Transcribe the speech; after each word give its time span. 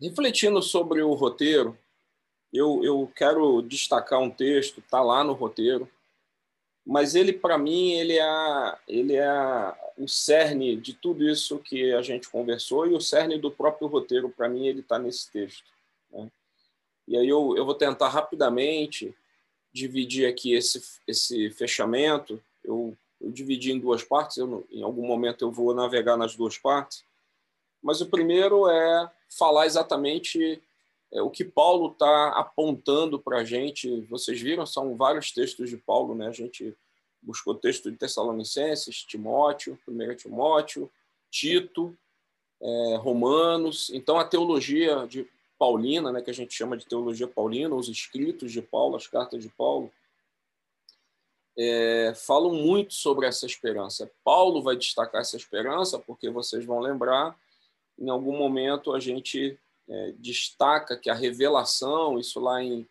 refletindo 0.00 0.62
sobre 0.62 1.02
o 1.02 1.12
roteiro, 1.14 1.76
eu, 2.52 2.82
eu 2.82 3.10
quero 3.14 3.60
destacar 3.62 4.20
um 4.20 4.30
texto, 4.30 4.80
está 4.80 5.02
lá 5.02 5.22
no 5.22 5.32
roteiro, 5.32 5.88
mas 6.86 7.14
ele, 7.14 7.34
para 7.34 7.58
mim, 7.58 7.92
ele 7.92 8.18
é, 8.18 8.78
ele 8.88 9.14
é 9.14 9.74
o 9.98 10.08
cerne 10.08 10.74
de 10.76 10.94
tudo 10.94 11.28
isso 11.28 11.58
que 11.58 11.92
a 11.92 12.00
gente 12.00 12.30
conversou 12.30 12.86
e 12.86 12.94
o 12.94 13.00
cerne 13.00 13.38
do 13.38 13.50
próprio 13.50 13.88
roteiro, 13.88 14.30
para 14.30 14.48
mim, 14.48 14.66
ele 14.66 14.80
está 14.80 14.98
nesse 14.98 15.30
texto. 15.30 15.70
Né? 16.10 16.30
E 17.06 17.16
aí 17.16 17.28
eu, 17.28 17.54
eu 17.56 17.66
vou 17.66 17.74
tentar 17.74 18.08
rapidamente 18.08 19.14
dividir 19.72 20.26
aqui 20.26 20.54
esse, 20.54 20.82
esse 21.06 21.50
fechamento. 21.50 22.42
Eu, 22.64 22.96
eu 23.20 23.30
dividi 23.30 23.72
em 23.72 23.78
duas 23.78 24.02
partes, 24.02 24.38
eu, 24.38 24.66
em 24.70 24.82
algum 24.82 25.06
momento 25.06 25.44
eu 25.44 25.52
vou 25.52 25.74
navegar 25.74 26.16
nas 26.16 26.34
duas 26.34 26.56
partes. 26.56 27.04
Mas 27.82 28.00
o 28.00 28.06
primeiro 28.06 28.68
é 28.68 29.10
falar 29.28 29.66
exatamente 29.66 30.62
é, 31.12 31.22
o 31.22 31.30
que 31.30 31.44
Paulo 31.44 31.92
está 31.92 32.30
apontando 32.30 33.18
para 33.18 33.38
a 33.38 33.44
gente. 33.44 34.00
Vocês 34.02 34.40
viram, 34.40 34.66
são 34.66 34.96
vários 34.96 35.32
textos 35.32 35.70
de 35.70 35.76
Paulo, 35.76 36.14
né? 36.14 36.28
A 36.28 36.32
gente 36.32 36.76
buscou 37.22 37.54
texto 37.54 37.90
de 37.90 37.96
Tessalonicenses, 37.96 39.02
Timóteo, 39.02 39.78
1 39.86 40.14
Timóteo, 40.16 40.90
Tito, 41.30 41.96
é, 42.60 42.96
Romanos. 42.96 43.90
Então, 43.90 44.18
a 44.18 44.24
teologia 44.24 45.06
de 45.06 45.26
Paulina, 45.58 46.12
né, 46.12 46.22
que 46.22 46.30
a 46.30 46.34
gente 46.34 46.54
chama 46.54 46.76
de 46.76 46.86
teologia 46.86 47.26
paulina, 47.26 47.74
os 47.74 47.88
escritos 47.88 48.52
de 48.52 48.62
Paulo, 48.62 48.96
as 48.96 49.08
cartas 49.08 49.42
de 49.42 49.48
Paulo, 49.48 49.90
é, 51.56 52.12
falam 52.14 52.54
muito 52.54 52.94
sobre 52.94 53.26
essa 53.26 53.44
esperança. 53.44 54.08
Paulo 54.22 54.62
vai 54.62 54.76
destacar 54.76 55.20
essa 55.20 55.36
esperança, 55.36 55.98
porque 55.98 56.30
vocês 56.30 56.64
vão 56.64 56.78
lembrar, 56.78 57.36
em 57.98 58.08
algum 58.08 58.36
momento 58.36 58.94
a 58.94 59.00
gente 59.00 59.58
é, 59.88 60.12
destaca 60.18 60.96
que 60.96 61.10
a 61.10 61.14
revelação, 61.14 62.18
isso 62.18 62.38
lá 62.38 62.62
em, 62.62 62.86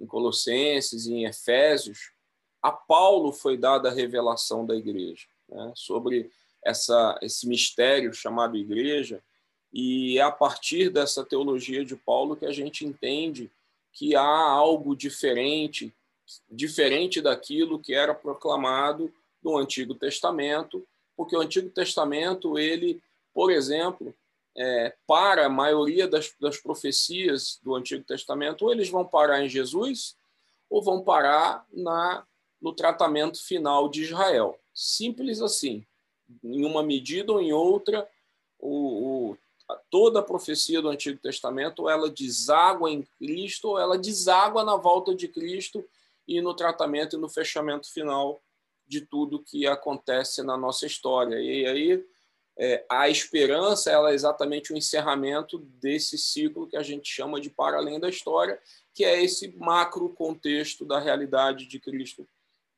em 0.00 0.06
Colossenses 0.06 1.06
em 1.06 1.24
Efésios, 1.24 2.12
a 2.62 2.70
Paulo 2.70 3.32
foi 3.32 3.56
dada 3.56 3.88
a 3.88 3.92
revelação 3.92 4.64
da 4.64 4.74
igreja 4.74 5.26
né, 5.48 5.72
sobre 5.74 6.30
essa, 6.64 7.18
esse 7.20 7.46
mistério 7.46 8.12
chamado 8.14 8.56
igreja, 8.56 9.22
e 9.72 10.18
é 10.18 10.22
a 10.22 10.30
partir 10.30 10.88
dessa 10.88 11.24
teologia 11.24 11.84
de 11.84 11.96
Paulo 11.96 12.36
que 12.36 12.46
a 12.46 12.52
gente 12.52 12.86
entende 12.86 13.50
que 13.92 14.14
há 14.14 14.22
algo 14.22 14.94
diferente, 14.94 15.92
diferente 16.50 17.20
daquilo 17.20 17.78
que 17.78 17.92
era 17.92 18.14
proclamado 18.14 19.12
no 19.42 19.56
Antigo 19.56 19.94
Testamento, 19.94 20.86
porque 21.16 21.36
o 21.36 21.40
Antigo 21.40 21.68
Testamento, 21.70 22.58
ele, 22.58 23.00
por 23.32 23.50
exemplo, 23.50 24.14
é, 24.56 24.94
para 25.06 25.46
a 25.46 25.50
maioria 25.50 26.06
das, 26.06 26.32
das 26.40 26.58
profecias 26.58 27.58
do 27.62 27.74
Antigo 27.74 28.04
Testamento, 28.04 28.64
ou 28.64 28.72
eles 28.72 28.88
vão 28.88 29.04
parar 29.04 29.44
em 29.44 29.48
Jesus, 29.48 30.16
ou 30.70 30.82
vão 30.82 31.02
parar 31.02 31.66
na 31.72 32.24
no 32.64 32.72
tratamento 32.72 33.44
final 33.44 33.90
de 33.90 34.04
Israel. 34.04 34.58
Simples 34.72 35.42
assim. 35.42 35.84
Em 36.42 36.64
uma 36.64 36.82
medida 36.82 37.30
ou 37.30 37.38
em 37.38 37.52
outra, 37.52 38.08
o, 38.58 39.32
o, 39.32 39.38
toda 39.90 40.20
a 40.20 40.22
profecia 40.22 40.80
do 40.80 40.88
Antigo 40.88 41.20
Testamento 41.20 41.90
ela 41.90 42.08
deságua 42.08 42.90
em 42.90 43.06
Cristo, 43.18 43.68
ou 43.68 43.78
ela 43.78 43.98
deságua 43.98 44.64
na 44.64 44.76
volta 44.76 45.14
de 45.14 45.28
Cristo 45.28 45.84
e 46.26 46.40
no 46.40 46.54
tratamento 46.54 47.16
e 47.16 47.20
no 47.20 47.28
fechamento 47.28 47.92
final 47.92 48.40
de 48.86 49.02
tudo 49.02 49.42
que 49.42 49.66
acontece 49.66 50.42
na 50.42 50.56
nossa 50.56 50.86
história. 50.86 51.38
E 51.38 51.66
aí 51.66 52.04
é, 52.56 52.84
a 52.88 53.08
esperança 53.08 53.90
ela 53.90 54.12
é 54.12 54.14
exatamente 54.14 54.72
o 54.72 54.76
encerramento 54.76 55.58
desse 55.80 56.16
ciclo 56.16 56.68
que 56.68 56.76
a 56.76 56.82
gente 56.82 57.08
chama 57.08 57.40
de 57.40 57.50
para 57.50 57.78
além 57.78 57.98
da 57.98 58.08
história, 58.08 58.60
que 58.92 59.04
é 59.04 59.22
esse 59.22 59.48
macro 59.56 60.08
contexto 60.10 60.84
da 60.84 61.00
realidade 61.00 61.66
de 61.66 61.80
Cristo 61.80 62.28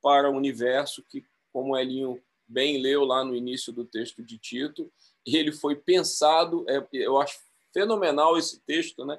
para 0.03 0.31
o 0.31 0.37
universo, 0.37 1.05
que, 1.09 1.25
como 1.53 1.77
Elinho 1.77 2.23
bem 2.49 2.81
leu 2.81 3.05
lá 3.05 3.25
no 3.25 3.35
início 3.35 3.73
do 3.73 3.85
texto 3.85 4.23
de 4.23 4.39
Tito, 4.39 4.91
ele 5.27 5.53
foi 5.53 5.75
pensado, 5.75 6.65
é, 6.69 6.87
eu 6.93 7.21
acho 7.21 7.39
fenomenal 7.73 8.39
esse 8.39 8.61
texto, 8.61 9.05
né? 9.05 9.19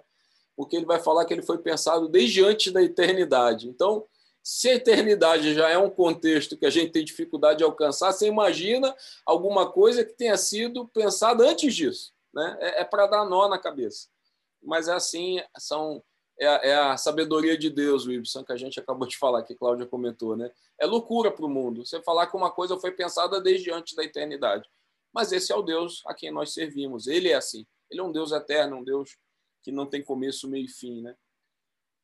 porque 0.58 0.76
ele 0.76 0.86
vai 0.86 1.00
falar 1.00 1.24
que 1.26 1.34
ele 1.34 1.44
foi 1.44 1.60
pensado 1.60 2.10
desde 2.10 2.44
antes 2.44 2.74
da 2.74 2.81
eternidade. 2.81 3.70
Então, 3.70 4.06
se 4.47 4.69
a 4.69 4.75
eternidade 4.75 5.53
já 5.53 5.68
é 5.68 5.78
um 5.78 5.90
contexto 5.90 6.56
que 6.56 6.66
a 6.66 6.69
gente 6.69 6.94
tem 6.94 7.03
dificuldade 7.03 7.58
de 7.58 7.66
alcançar, 7.66 8.13
você 8.13 8.28
imagina 8.28 8.96
alguma 9.25 9.69
coisa 9.69 10.06
que 10.06 10.13
tenha 10.13 10.38
sido 10.38 10.88
pensada 10.88 11.44
antes 11.44 11.75
disso. 11.75 12.13
Né? 12.34 12.57
É, 12.62 12.81
é 12.81 12.84
para 12.86 13.07
dar 13.07 13.25
nó 13.25 13.50
na 13.50 13.59
cabeça. 13.59 14.07
Mas 14.63 14.88
é 14.88 14.94
assim, 14.94 15.41
são 15.57 16.02
é 16.40 16.47
a, 16.47 16.53
é 16.63 16.75
a 16.75 16.96
sabedoria 16.96 17.57
de 17.57 17.69
Deus, 17.69 18.07
Wilson, 18.07 18.41
que 18.46 18.53
a 18.53 18.56
gente 18.56 18.80
acabou 18.80 19.06
de 19.06 19.18
falar, 19.18 19.44
que 19.44 19.53
Cláudia 19.53 19.86
comentou. 19.86 20.38
Né? 20.38 20.50
É 20.80 20.86
loucura 20.86 21.30
para 21.30 21.46
o 21.46 21.50
mundo 21.50 21.86
você 21.86 22.02
falar 22.02 22.28
que 22.28 22.38
uma 22.38 22.50
coisa 22.50 22.78
foi 22.78 22.91
pensada 22.91 23.41
desde 23.41 23.69
antes 23.69 23.96
da 23.97 24.03
eternidade. 24.06 24.66
Mas 25.13 25.34
esse 25.34 25.52
é 25.52 25.56
o 25.57 25.62
Deus 25.62 26.02
a 26.06 26.13
quem 26.13 26.31
nós 26.31 26.53
servimos. 26.53 27.07
Ele 27.07 27.28
é 27.28 27.36
assim. 27.36 27.68
Ele 27.91 28.00
é 28.00 28.03
um 28.03 28.13
Deus 28.13 28.31
eterno, 28.31 28.78
um 28.78 28.84
Deus 28.86 29.18
que 29.62 29.74
não 29.74 29.86
tem 29.86 30.02
começo, 30.02 30.47
meio 30.47 30.63
e 30.63 30.69
fim. 30.69 31.02
Né? 31.02 31.18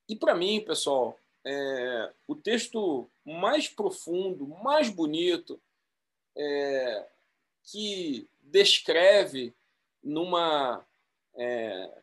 E 0.09 0.15
para 0.17 0.35
mim, 0.35 0.59
pessoal, 0.59 1.17
é, 1.45 2.13
o 2.27 2.35
texto 2.35 3.09
mais 3.25 3.67
profundo, 3.67 4.47
mais 4.47 4.89
bonito, 4.89 5.59
é, 6.35 7.07
que 7.63 8.27
descreve 8.41 9.53
numa, 10.03 10.85
é, 11.35 12.01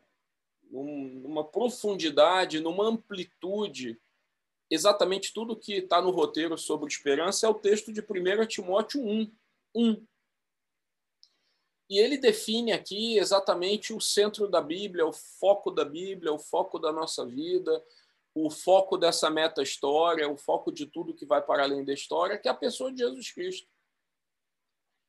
numa 0.71 1.45
profundidade, 1.45 2.61
numa 2.61 2.87
amplitude, 2.87 3.99
exatamente 4.71 5.33
tudo 5.33 5.57
que 5.57 5.75
está 5.75 6.01
no 6.01 6.11
roteiro 6.11 6.57
sobre 6.57 6.89
esperança 6.89 7.47
é 7.47 7.51
o 7.51 7.55
texto 7.55 7.93
de 7.93 8.01
1 8.01 8.47
Timóteo 8.47 9.03
1. 9.03 9.31
1. 9.75 10.07
E 11.89 11.99
ele 11.99 12.17
define 12.17 12.73
aqui 12.73 13.19
exatamente 13.19 13.93
o 13.93 14.01
centro 14.01 14.47
da 14.47 14.61
Bíblia, 14.61 15.05
o 15.05 15.13
foco 15.13 15.73
da 15.73 15.85
Bíblia, 15.85 16.33
o 16.33 16.39
foco 16.39 16.79
da 16.79 16.93
nossa 16.93 17.27
vida, 17.27 17.85
o 18.47 18.51
foco 18.51 18.97
dessa 18.97 19.31
meta-história, 19.31 20.29
o 20.29 20.37
foco 20.37 20.73
de 20.73 20.87
tudo 20.87 21.15
que 21.15 21.27
vai 21.27 21.43
para 21.43 21.63
além 21.63 21.85
da 21.85 21.93
história, 21.93 22.39
que 22.39 22.49
é 22.49 22.51
a 22.51 22.55
pessoa 22.55 22.93
de 22.93 22.99
Jesus 22.99 23.33
Cristo. 23.33 23.69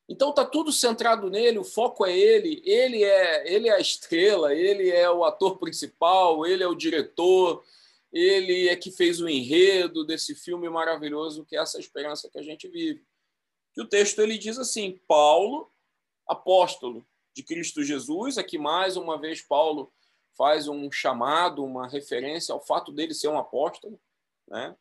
Então 0.10 0.32
está 0.32 0.46
tudo 0.46 0.72
centrado 0.72 1.30
nele, 1.30 1.58
o 1.58 1.64
foco 1.64 2.06
é 2.06 2.18
ele, 2.18 2.62
ele 2.66 3.04
é, 3.04 3.54
ele 3.54 3.70
é 3.70 3.74
a 3.74 3.80
estrela, 3.80 4.54
ele 4.54 4.90
é 4.90 5.10
o 5.10 5.24
ator 5.24 5.58
principal, 5.58 6.46
ele 6.46 6.64
é 6.64 6.68
o 6.68 6.76
diretor, 6.76 7.64
ele 8.12 8.68
é 8.68 8.76
que 8.76 8.92
fez 8.92 9.22
o 9.22 9.30
enredo 9.30 10.06
desse 10.06 10.36
filme 10.36 10.70
maravilhoso 10.70 11.46
que 11.46 11.56
é 11.56 11.60
essa 11.60 11.80
esperança 11.80 12.30
que 12.30 12.38
a 12.38 12.44
gente 12.44 12.68
vive. 12.68 13.06
Que 13.74 13.82
o 13.82 13.88
texto 13.88 14.20
ele 14.20 14.38
diz 14.38 14.58
assim: 14.58 15.00
Paulo, 15.08 15.72
apóstolo 16.28 17.08
de 17.34 17.42
Cristo 17.42 17.82
Jesus, 17.82 18.38
aqui 18.38 18.58
mais 18.58 18.98
uma 18.98 19.18
vez 19.18 19.42
Paulo 19.42 19.94
faz 20.38 20.68
um 20.68 20.92
chamado, 20.92 21.64
uma 21.64 21.88
referência 21.88 22.54
ao 22.54 22.62
fato 22.62 22.92
dele 22.92 23.14
ser 23.14 23.28
um 23.28 23.38
apóstolo, 23.38 24.00
né? 24.48 24.76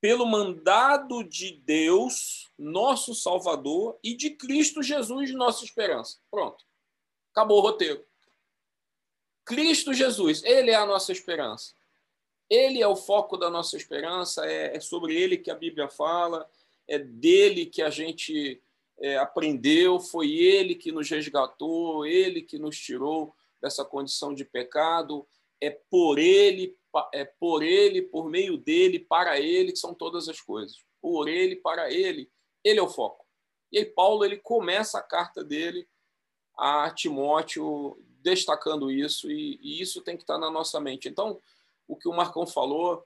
pelo 0.00 0.26
mandado 0.26 1.24
de 1.24 1.52
Deus, 1.52 2.50
nosso 2.58 3.14
Salvador, 3.14 3.98
e 4.04 4.14
de 4.14 4.30
Cristo 4.30 4.82
Jesus, 4.82 5.32
nossa 5.32 5.64
esperança. 5.64 6.18
Pronto. 6.30 6.64
Acabou 7.32 7.58
o 7.58 7.62
roteiro. 7.62 8.04
Cristo 9.44 9.94
Jesus, 9.94 10.42
ele 10.44 10.70
é 10.70 10.74
a 10.74 10.86
nossa 10.86 11.12
esperança. 11.12 11.74
Ele 12.48 12.80
é 12.80 12.86
o 12.86 12.96
foco 12.96 13.36
da 13.36 13.50
nossa 13.50 13.76
esperança, 13.76 14.46
é, 14.46 14.76
é 14.76 14.80
sobre 14.80 15.14
ele 15.14 15.36
que 15.36 15.50
a 15.50 15.54
Bíblia 15.54 15.88
fala, 15.88 16.48
é 16.86 16.98
dele 16.98 17.66
que 17.66 17.82
a 17.82 17.90
gente 17.90 18.62
é, 18.98 19.16
aprendeu, 19.16 19.98
foi 19.98 20.32
ele 20.32 20.74
que 20.74 20.92
nos 20.92 21.08
resgatou, 21.10 22.06
ele 22.06 22.42
que 22.42 22.58
nos 22.58 22.78
tirou 22.78 23.34
dessa 23.66 23.84
condição 23.84 24.32
de 24.32 24.44
pecado, 24.44 25.26
é 25.60 25.70
por 25.70 26.18
ele, 26.18 26.78
é 27.12 27.24
por 27.24 27.62
ele, 27.62 28.00
por 28.00 28.30
meio 28.30 28.56
dele, 28.56 29.00
para 29.00 29.40
ele 29.40 29.72
que 29.72 29.78
são 29.78 29.92
todas 29.92 30.28
as 30.28 30.40
coisas. 30.40 30.84
Por 31.02 31.28
ele, 31.28 31.56
para 31.56 31.92
ele, 31.92 32.30
ele 32.64 32.78
é 32.78 32.82
o 32.82 32.88
foco. 32.88 33.26
E 33.72 33.78
aí 33.78 33.84
Paulo 33.84 34.24
ele 34.24 34.36
começa 34.36 34.98
a 34.98 35.02
carta 35.02 35.42
dele 35.42 35.88
a 36.56 36.90
Timóteo 36.90 38.00
destacando 38.22 38.90
isso 38.90 39.30
e, 39.30 39.58
e 39.60 39.80
isso 39.80 40.00
tem 40.00 40.16
que 40.16 40.22
estar 40.22 40.38
na 40.38 40.50
nossa 40.50 40.80
mente. 40.80 41.08
Então, 41.08 41.40
o 41.88 41.96
que 41.96 42.08
o 42.08 42.14
Marcão 42.14 42.46
falou 42.46 43.04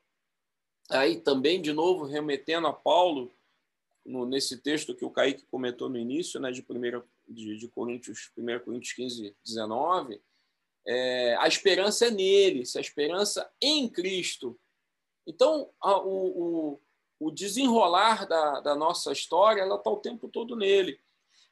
aí 0.91 1.21
também 1.21 1.61
de 1.61 1.73
novo 1.73 2.05
remetendo 2.05 2.67
a 2.67 2.73
Paulo 2.73 3.33
no, 4.05 4.27
nesse 4.27 4.59
texto 4.59 4.95
que 4.95 5.05
o 5.05 5.11
Kaique 5.11 5.47
comentou 5.51 5.89
no 5.89 5.99
início, 5.99 6.39
né, 6.39 6.51
de 6.51 6.63
primeira 6.63 7.03
de, 7.29 7.57
de 7.57 7.69
Coríntios, 7.69 8.31
1 8.37 8.65
Coríntios 8.65 8.93
15, 8.93 9.37
19, 9.45 10.21
é, 10.87 11.37
a 11.37 11.47
esperança 11.47 12.07
é 12.07 12.11
nele, 12.11 12.65
a 12.77 12.81
esperança 12.81 13.51
em 13.61 13.89
Cristo. 13.89 14.59
Então, 15.27 15.71
a, 15.81 15.99
o, 15.99 16.79
o, 16.79 16.81
o, 17.19 17.31
desenrolar 17.31 18.27
da, 18.27 18.61
da 18.61 18.75
nossa 18.75 19.13
história 19.13 19.63
ela 19.63 19.77
está 19.77 19.91
o 19.91 20.01
tempo 20.01 20.29
todo 20.29 20.57
nele. 20.57 20.99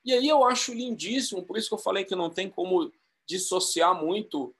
E 0.05 0.13
aí 0.13 0.29
eu 0.29 0.45
acho 0.45 0.73
lindíssimo, 0.73 1.45
por 1.45 1.59
isso 1.59 1.69
que 1.69 1.75
eu 1.75 1.79
falei 1.79 2.05
que 2.05 2.17
não 2.17 2.31
tem 2.31 2.49
como 2.49 2.93
dissociar 3.27 3.95
muito 3.95 4.55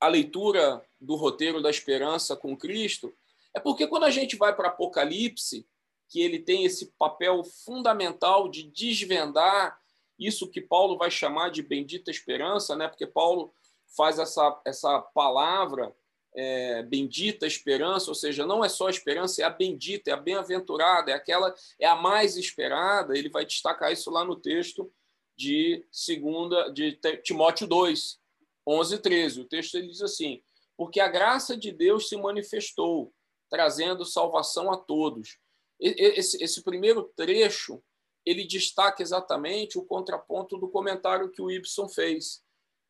a 0.00 0.08
leitura 0.08 0.84
do 1.00 1.14
roteiro 1.14 1.62
da 1.62 1.70
esperança 1.70 2.34
com 2.34 2.56
Cristo, 2.56 3.14
é 3.54 3.60
porque 3.60 3.86
quando 3.86 4.04
a 4.04 4.10
gente 4.10 4.36
vai 4.36 4.54
para 4.54 4.68
Apocalipse, 4.68 5.66
que 6.08 6.20
ele 6.20 6.38
tem 6.38 6.64
esse 6.64 6.86
papel 6.98 7.44
fundamental 7.44 8.48
de 8.48 8.64
desvendar 8.64 9.80
isso 10.18 10.48
que 10.48 10.60
Paulo 10.60 10.98
vai 10.98 11.10
chamar 11.10 11.50
de 11.50 11.62
bendita 11.62 12.10
esperança, 12.10 12.76
né? 12.76 12.88
Porque 12.88 13.06
Paulo 13.06 13.52
faz 13.96 14.18
essa, 14.18 14.60
essa 14.64 15.00
palavra 15.00 15.94
é, 16.34 16.82
bendita 16.82 17.46
esperança, 17.46 18.10
ou 18.10 18.14
seja, 18.14 18.46
não 18.46 18.64
é 18.64 18.68
só 18.68 18.88
esperança, 18.88 19.42
é 19.42 19.44
a 19.44 19.50
bendita, 19.50 20.10
é 20.10 20.14
a 20.14 20.16
bem-aventurada, 20.16 21.10
é 21.10 21.14
aquela, 21.14 21.54
é 21.78 21.86
a 21.86 21.96
mais 21.96 22.36
esperada. 22.36 23.16
Ele 23.16 23.28
vai 23.28 23.44
destacar 23.44 23.92
isso 23.92 24.10
lá 24.10 24.24
no 24.24 24.36
texto 24.36 24.90
de 25.36 25.84
segunda 25.90 26.70
de 26.70 26.98
Timóteo 27.22 27.66
2, 27.66 28.18
11 28.66 28.94
e 28.94 28.98
13. 28.98 29.40
O 29.40 29.44
texto 29.44 29.74
ele 29.76 29.88
diz 29.88 30.02
assim: 30.02 30.42
porque 30.76 31.00
a 31.00 31.08
graça 31.08 31.56
de 31.56 31.70
Deus 31.70 32.08
se 32.08 32.16
manifestou, 32.16 33.12
trazendo 33.50 34.04
salvação 34.04 34.72
a 34.72 34.76
todos. 34.76 35.38
Esse, 35.78 36.42
esse 36.42 36.62
primeiro 36.62 37.04
trecho 37.16 37.82
ele 38.24 38.44
destaca 38.44 39.02
exatamente 39.02 39.78
o 39.78 39.84
contraponto 39.84 40.56
do 40.56 40.68
comentário 40.68 41.30
que 41.30 41.42
o 41.42 41.50
Ibson 41.50 41.88
fez. 41.88 42.42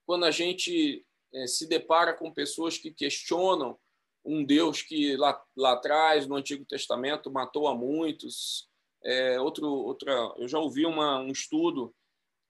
Quando 0.07 0.25
a 0.25 0.31
gente 0.31 1.05
é, 1.33 1.47
se 1.47 1.67
depara 1.67 2.13
com 2.15 2.33
pessoas 2.33 2.77
que 2.79 2.93
questionam 2.93 3.79
um 4.25 4.45
Deus 4.45 4.83
que 4.83 5.17
lá, 5.17 5.43
lá 5.57 5.73
atrás, 5.73 6.27
no 6.27 6.37
Antigo 6.37 6.65
Testamento, 6.65 7.31
matou 7.31 7.67
a 7.67 7.75
muitos. 7.75 8.69
É, 9.05 9.41
outro, 9.41 9.67
outra, 9.67 10.13
eu 10.37 10.47
já 10.47 10.59
ouvi 10.59 10.87
uma, 10.87 11.19
um 11.19 11.33
estudo 11.33 11.95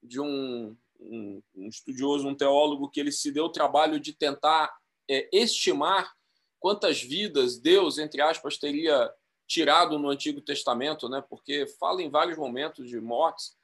de 0.01 0.19
um, 0.19 0.77
um, 0.99 1.41
um, 1.55 1.67
estudioso, 1.67 2.27
um 2.27 2.35
teólogo, 2.35 2.89
que 2.89 2.99
ele 2.99 3.11
se 3.11 3.31
deu 3.31 3.45
o 3.45 3.51
trabalho 3.51 3.99
de 3.99 4.13
tentar 4.13 4.75
é, 5.09 5.27
estimar 5.31 6.13
quantas 6.59 7.01
vidas 7.01 7.57
Deus, 7.57 7.97
entre 7.97 8.21
aspas, 8.21 8.57
teria 8.57 9.11
tirado 9.47 9.99
no 9.99 10.09
Antigo 10.09 10.41
Testamento, 10.41 11.09
né? 11.09 11.23
porque 11.29 11.67
fala 11.79 12.01
em 12.01 12.09
vários 12.09 12.37
momentos 12.37 12.87
de 12.87 12.99
mortes, 12.99 13.55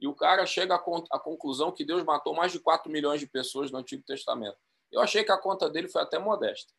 e 0.00 0.06
o 0.06 0.14
cara 0.14 0.46
chega 0.46 0.74
à 0.74 1.18
conclusão 1.18 1.72
que 1.72 1.84
Deus 1.84 2.04
matou 2.04 2.34
mais 2.34 2.52
de 2.52 2.60
4 2.60 2.90
milhões 2.90 3.20
de 3.20 3.26
pessoas 3.26 3.70
no 3.70 3.78
Antigo 3.78 4.02
Testamento. 4.04 4.56
Eu 4.92 5.00
achei 5.00 5.24
que 5.24 5.32
a 5.32 5.38
conta 5.38 5.68
dele 5.68 5.88
foi 5.88 6.02
até 6.02 6.18
modesta. 6.18 6.72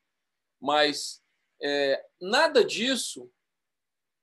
Mas 0.59 1.21
é, 1.61 2.05
nada 2.19 2.63
disso 2.63 3.29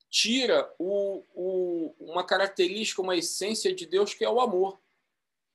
tira 0.09 0.73
o, 0.79 1.23
o, 1.35 1.95
uma 1.99 2.25
característica, 2.25 3.03
uma 3.03 3.17
essência 3.17 3.75
de 3.75 3.87
Deus 3.87 4.15
que 4.15 4.25
é 4.25 4.31
o 4.31 4.41
amor. 4.41 4.81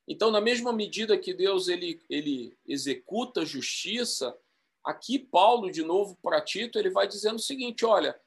Então, 0.08 0.30
na 0.30 0.42
mesma 0.42 0.72
medida 0.72 1.18
que 1.18 1.34
Deus 1.34 1.68
ele, 1.68 2.02
ele 2.10 2.58
executa 2.66 3.46
justiça, 3.46 4.38
aqui 4.84 5.18
Paulo, 5.18 5.72
de 5.72 5.84
novo, 5.84 6.18
para 6.22 6.42
Tito, 6.42 6.78
ele 6.78 6.90
vai 6.90 7.08
dizendo 7.08 7.38
o 7.38 7.42
seguinte: 7.42 7.86
olha, 7.86 8.20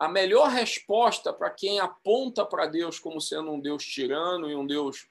a 0.00 0.08
melhor 0.08 0.48
resposta 0.48 1.30
para 1.30 1.50
quem 1.50 1.78
aponta 1.78 2.42
para 2.46 2.64
Deus 2.64 2.98
como 2.98 3.20
sendo 3.20 3.50
um 3.50 3.60
Deus 3.60 3.84
tirano 3.84 4.50
e 4.50 4.56
um 4.56 4.66
Deus 4.66 5.06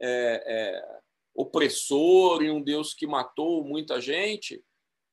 é, 0.00 0.42
é, 0.46 0.98
opressor 1.34 2.42
e 2.42 2.50
um 2.50 2.62
Deus 2.62 2.94
que 2.94 3.06
matou 3.06 3.62
muita 3.62 4.00
gente, 4.00 4.64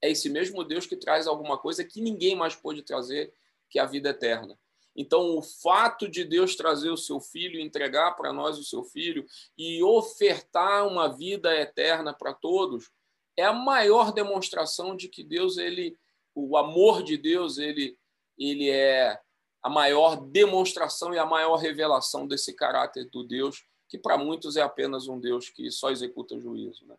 é 0.01 0.10
esse 0.10 0.30
mesmo 0.30 0.63
Deus 0.63 0.86
que 0.86 0.95
traz 0.95 1.27
alguma 1.27 1.57
coisa 1.57 1.83
que 1.83 2.00
ninguém 2.00 2.33
mais 2.33 2.56
pôde 2.56 2.81
trazer, 2.81 3.33
que 3.69 3.77
é 3.77 3.81
a 3.81 3.86
vida 3.86 4.12
eterna. 4.12 4.57
Então, 4.95 5.38
o 5.38 5.42
fato 5.42 6.07
de 6.07 6.24
Deus 6.24 6.56
trazer 6.56 6.89
o 6.89 6.98
seu 6.98 7.19
filho, 7.19 7.60
entregar 7.60 8.13
para 8.13 8.31
nós 8.31 8.57
o 8.57 8.63
seu 8.63 8.86
filho 8.86 9.25
e 9.57 9.83
ofertar 9.83 10.88
uma 10.88 11.10
vida 11.10 11.54
eterna 11.60 12.13
para 12.13 12.33
todos, 12.33 12.89
é 13.36 13.44
a 13.44 13.51
maior 13.51 14.13
demonstração 14.13 14.95
de 14.95 15.10
que 15.10 15.25
Deus, 15.25 15.57
ele, 15.57 15.98
o 16.33 16.56
amor 16.56 17.04
de 17.04 17.18
Deus, 17.18 17.57
ele, 17.57 17.99
ele 18.40 18.70
é 18.70 19.20
a 19.62 19.70
maior 19.70 20.16
demonstração 20.16 21.14
e 21.14 21.20
a 21.20 21.26
maior 21.26 21.58
revelação 21.58 22.26
desse 22.26 22.54
caráter 22.54 23.06
do 23.10 23.24
Deus 23.24 23.66
que 23.90 23.98
para 23.98 24.18
muitos 24.18 24.56
é 24.56 24.62
apenas 24.62 25.08
um 25.08 25.20
Deus 25.20 25.50
que 25.50 25.70
só 25.72 25.90
executa 25.90 26.40
juízo. 26.40 26.86
Né? 26.86 26.96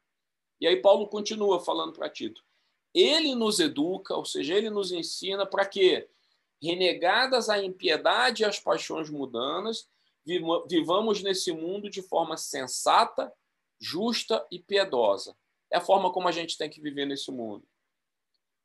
E 0.60 0.66
aí 0.66 0.76
Paulo 0.76 1.08
continua 1.08 1.60
falando 1.60 1.92
para 1.92 2.10
Tito. 2.10 2.44
Ele 2.92 3.36
nos 3.36 3.60
educa, 3.60 4.16
ou 4.16 4.24
seja, 4.24 4.54
ele 4.54 4.68
nos 4.68 4.90
ensina 4.90 5.46
para 5.46 5.64
que, 5.64 6.08
renegadas 6.60 7.48
a 7.48 7.62
impiedade 7.62 8.42
e 8.42 8.44
as 8.44 8.58
paixões 8.58 9.08
mudanas, 9.08 9.88
vivamos 10.68 11.22
nesse 11.22 11.52
mundo 11.52 11.88
de 11.88 12.02
forma 12.02 12.36
sensata, 12.36 13.32
justa 13.80 14.44
e 14.50 14.58
piedosa. 14.58 15.36
É 15.72 15.78
a 15.78 15.80
forma 15.80 16.12
como 16.12 16.26
a 16.26 16.32
gente 16.32 16.58
tem 16.58 16.68
que 16.68 16.80
viver 16.80 17.06
nesse 17.06 17.30
mundo. 17.30 17.64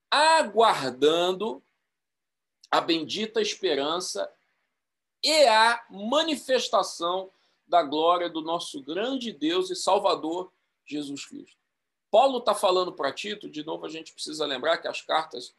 Aguardando 0.10 1.64
a 2.76 2.82
bendita 2.82 3.42
esperança 3.42 4.30
e 5.24 5.46
a 5.48 5.82
manifestação 5.90 7.32
da 7.66 7.82
glória 7.82 8.30
do 8.30 8.42
nosso 8.42 8.84
grande 8.84 9.32
Deus 9.32 9.70
e 9.70 9.76
Salvador 9.78 10.52
Jesus 10.86 11.26
Cristo. 11.26 11.58
Paulo 12.12 12.40
está 12.40 12.54
falando 12.54 12.92
para 12.92 13.14
Tito, 13.14 13.50
de 13.50 13.64
novo 13.64 13.86
a 13.86 13.90
gente 13.90 14.12
precisa 14.14 14.46
lembrar 14.46 14.78
que 14.80 14.90
as 14.90 15.02
cartas 15.02 15.56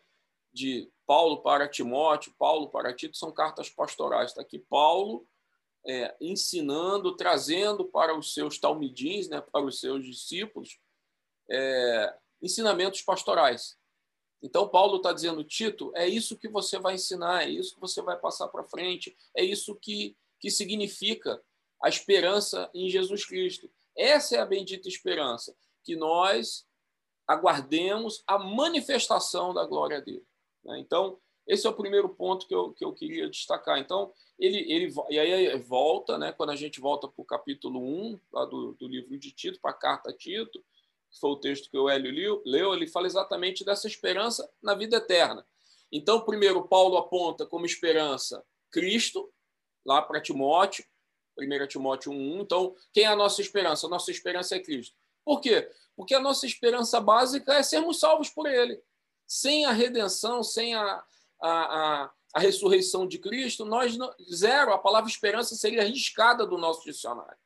de 0.53 0.91
Paulo 1.07 1.39
para 1.39 1.67
Timóteo, 1.67 2.35
Paulo 2.39 2.69
para 2.69 2.95
Tito, 2.95 3.17
são 3.17 3.33
cartas 3.33 3.71
pastorais. 3.71 4.33
Está 4.33 4.43
aqui 4.43 4.59
Paulo 4.59 5.27
é, 5.87 6.15
ensinando, 6.21 7.17
trazendo 7.17 7.87
para 7.87 8.15
os 8.15 8.35
seus 8.35 8.59
talmidins, 8.59 9.27
né, 9.27 9.41
para 9.41 9.65
os 9.65 9.81
seus 9.81 10.05
discípulos, 10.05 10.79
é, 11.51 12.15
ensinamentos 12.43 13.01
pastorais. 13.01 13.79
Então, 14.43 14.69
Paulo 14.69 14.99
está 14.99 15.13
dizendo, 15.13 15.43
Tito, 15.43 15.91
é 15.95 16.07
isso 16.07 16.37
que 16.37 16.49
você 16.49 16.79
vai 16.79 16.95
ensinar, 16.95 17.45
é 17.45 17.51
isso 17.51 17.75
que 17.75 17.81
você 17.81 18.03
vai 18.03 18.17
passar 18.17 18.49
para 18.49 18.65
frente, 18.65 19.17
é 19.35 19.43
isso 19.43 19.75
que, 19.75 20.17
que 20.39 20.51
significa 20.51 21.43
a 21.83 21.89
esperança 21.89 22.71
em 22.75 22.89
Jesus 22.89 23.25
Cristo. 23.25 23.71
Essa 23.97 24.37
é 24.37 24.39
a 24.41 24.47
bendita 24.47 24.89
esperança, 24.89 25.57
que 25.83 25.97
nós 25.97 26.67
aguardemos 27.27 28.23
a 28.27 28.39
manifestação 28.39 29.53
da 29.53 29.65
glória 29.65 30.01
dele. 30.01 30.25
Né? 30.65 30.79
Então, 30.79 31.19
esse 31.47 31.67
é 31.67 31.71
o 31.71 31.77
primeiro 31.77 32.09
ponto 32.09 32.47
que 32.47 32.55
eu, 32.55 32.73
que 32.73 32.85
eu 32.85 32.93
queria 32.93 33.29
destacar. 33.29 33.79
Então, 33.79 34.13
ele, 34.39 34.71
ele 34.71 34.93
e 35.09 35.19
aí 35.19 35.59
volta, 35.59 36.19
né, 36.19 36.33
quando 36.33 36.51
a 36.51 36.57
gente 36.57 36.81
volta 36.81 37.09
para 37.09 37.23
o 37.23 37.25
capítulo 37.25 37.81
1 37.81 38.21
lá 38.33 38.45
do, 38.45 38.73
do 38.75 38.87
livro 38.87 39.17
de 39.19 39.31
Tito, 39.31 39.61
para 39.61 39.71
a 39.71 39.75
carta 39.75 40.11
a 40.11 40.13
Tito, 40.13 40.63
que 41.17 41.21
foi 41.21 41.31
o 41.31 41.37
texto 41.37 41.71
que 41.71 41.79
o 41.79 41.89
Hélio 41.89 42.43
leu, 42.45 42.75
ele 42.75 42.87
fala 42.87 43.07
exatamente 43.07 43.65
dessa 43.65 43.87
esperança 43.87 44.49
na 44.63 44.75
vida 44.75 44.99
eterna. 44.99 45.45
Então, 45.91 46.21
primeiro, 46.21 46.69
Paulo 46.69 46.99
aponta 46.99 47.47
como 47.47 47.65
esperança 47.65 48.45
Cristo, 48.71 49.33
lá 49.85 50.03
para 50.03 50.21
Timóteo, 50.21 50.85
1 51.39 51.67
Timóteo 51.69 52.13
1. 52.13 52.41
Então, 52.43 52.75
quem 52.93 53.05
é 53.05 53.07
a 53.07 53.17
nossa 53.17 53.41
esperança? 53.41 53.87
A 53.87 53.91
nossa 53.91 54.11
esperança 54.11 54.57
é 54.57 54.61
Cristo. 54.61 54.95
Por 55.25 55.41
quê? 55.41 55.71
Porque 55.97 56.15
a 56.15 56.21
nossa 56.21 56.45
esperança 56.45 57.01
básica 57.01 57.55
é 57.55 57.63
sermos 57.63 57.99
salvos 57.99 58.29
por 58.29 58.47
Ele. 58.47 58.81
Sem 59.27 59.65
a 59.65 59.73
redenção, 59.73 60.43
sem 60.43 60.75
a, 60.75 61.05
a, 61.41 61.51
a, 61.51 62.13
a 62.35 62.41
ressurreição 62.41 63.07
de 63.07 63.19
Cristo, 63.19 63.65
nós 63.65 63.97
zero, 64.31 64.73
a 64.73 64.79
palavra 64.79 65.09
esperança 65.09 65.55
seria 65.55 65.83
arriscada 65.83 66.47
do 66.47 66.59
nosso 66.59 66.85
dicionário. 66.85 67.39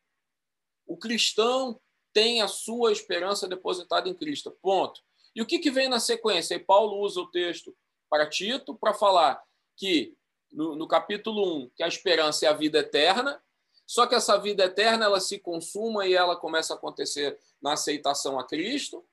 O 0.86 0.96
cristão 0.96 1.80
tem 2.12 2.42
a 2.42 2.48
sua 2.48 2.92
esperança 2.92 3.48
depositada 3.48 4.08
em 4.08 4.14
Cristo. 4.14 4.50
Ponto. 4.62 5.00
E 5.34 5.40
o 5.40 5.46
que, 5.46 5.58
que 5.58 5.70
vem 5.70 5.88
na 5.88 6.00
sequência? 6.00 6.54
E 6.54 6.58
Paulo 6.58 6.98
usa 7.00 7.20
o 7.20 7.30
texto 7.30 7.76
para 8.08 8.28
Tito 8.28 8.74
para 8.74 8.92
falar 8.92 9.42
que, 9.76 10.16
no, 10.52 10.74
no 10.74 10.88
capítulo 10.88 11.64
1, 11.64 11.70
que 11.76 11.82
a 11.82 11.88
esperança 11.88 12.46
é 12.46 12.48
a 12.48 12.52
vida 12.54 12.80
eterna, 12.80 13.40
só 13.86 14.06
que 14.06 14.14
essa 14.14 14.36
vida 14.38 14.64
eterna 14.64 15.06
ela 15.06 15.20
se 15.20 15.38
consuma 15.38 16.06
e 16.06 16.14
ela 16.14 16.36
começa 16.36 16.74
a 16.74 16.76
acontecer 16.76 17.38
na 17.60 17.72
aceitação 17.72 18.38
a 18.38 18.46
Cristo. 18.46 19.04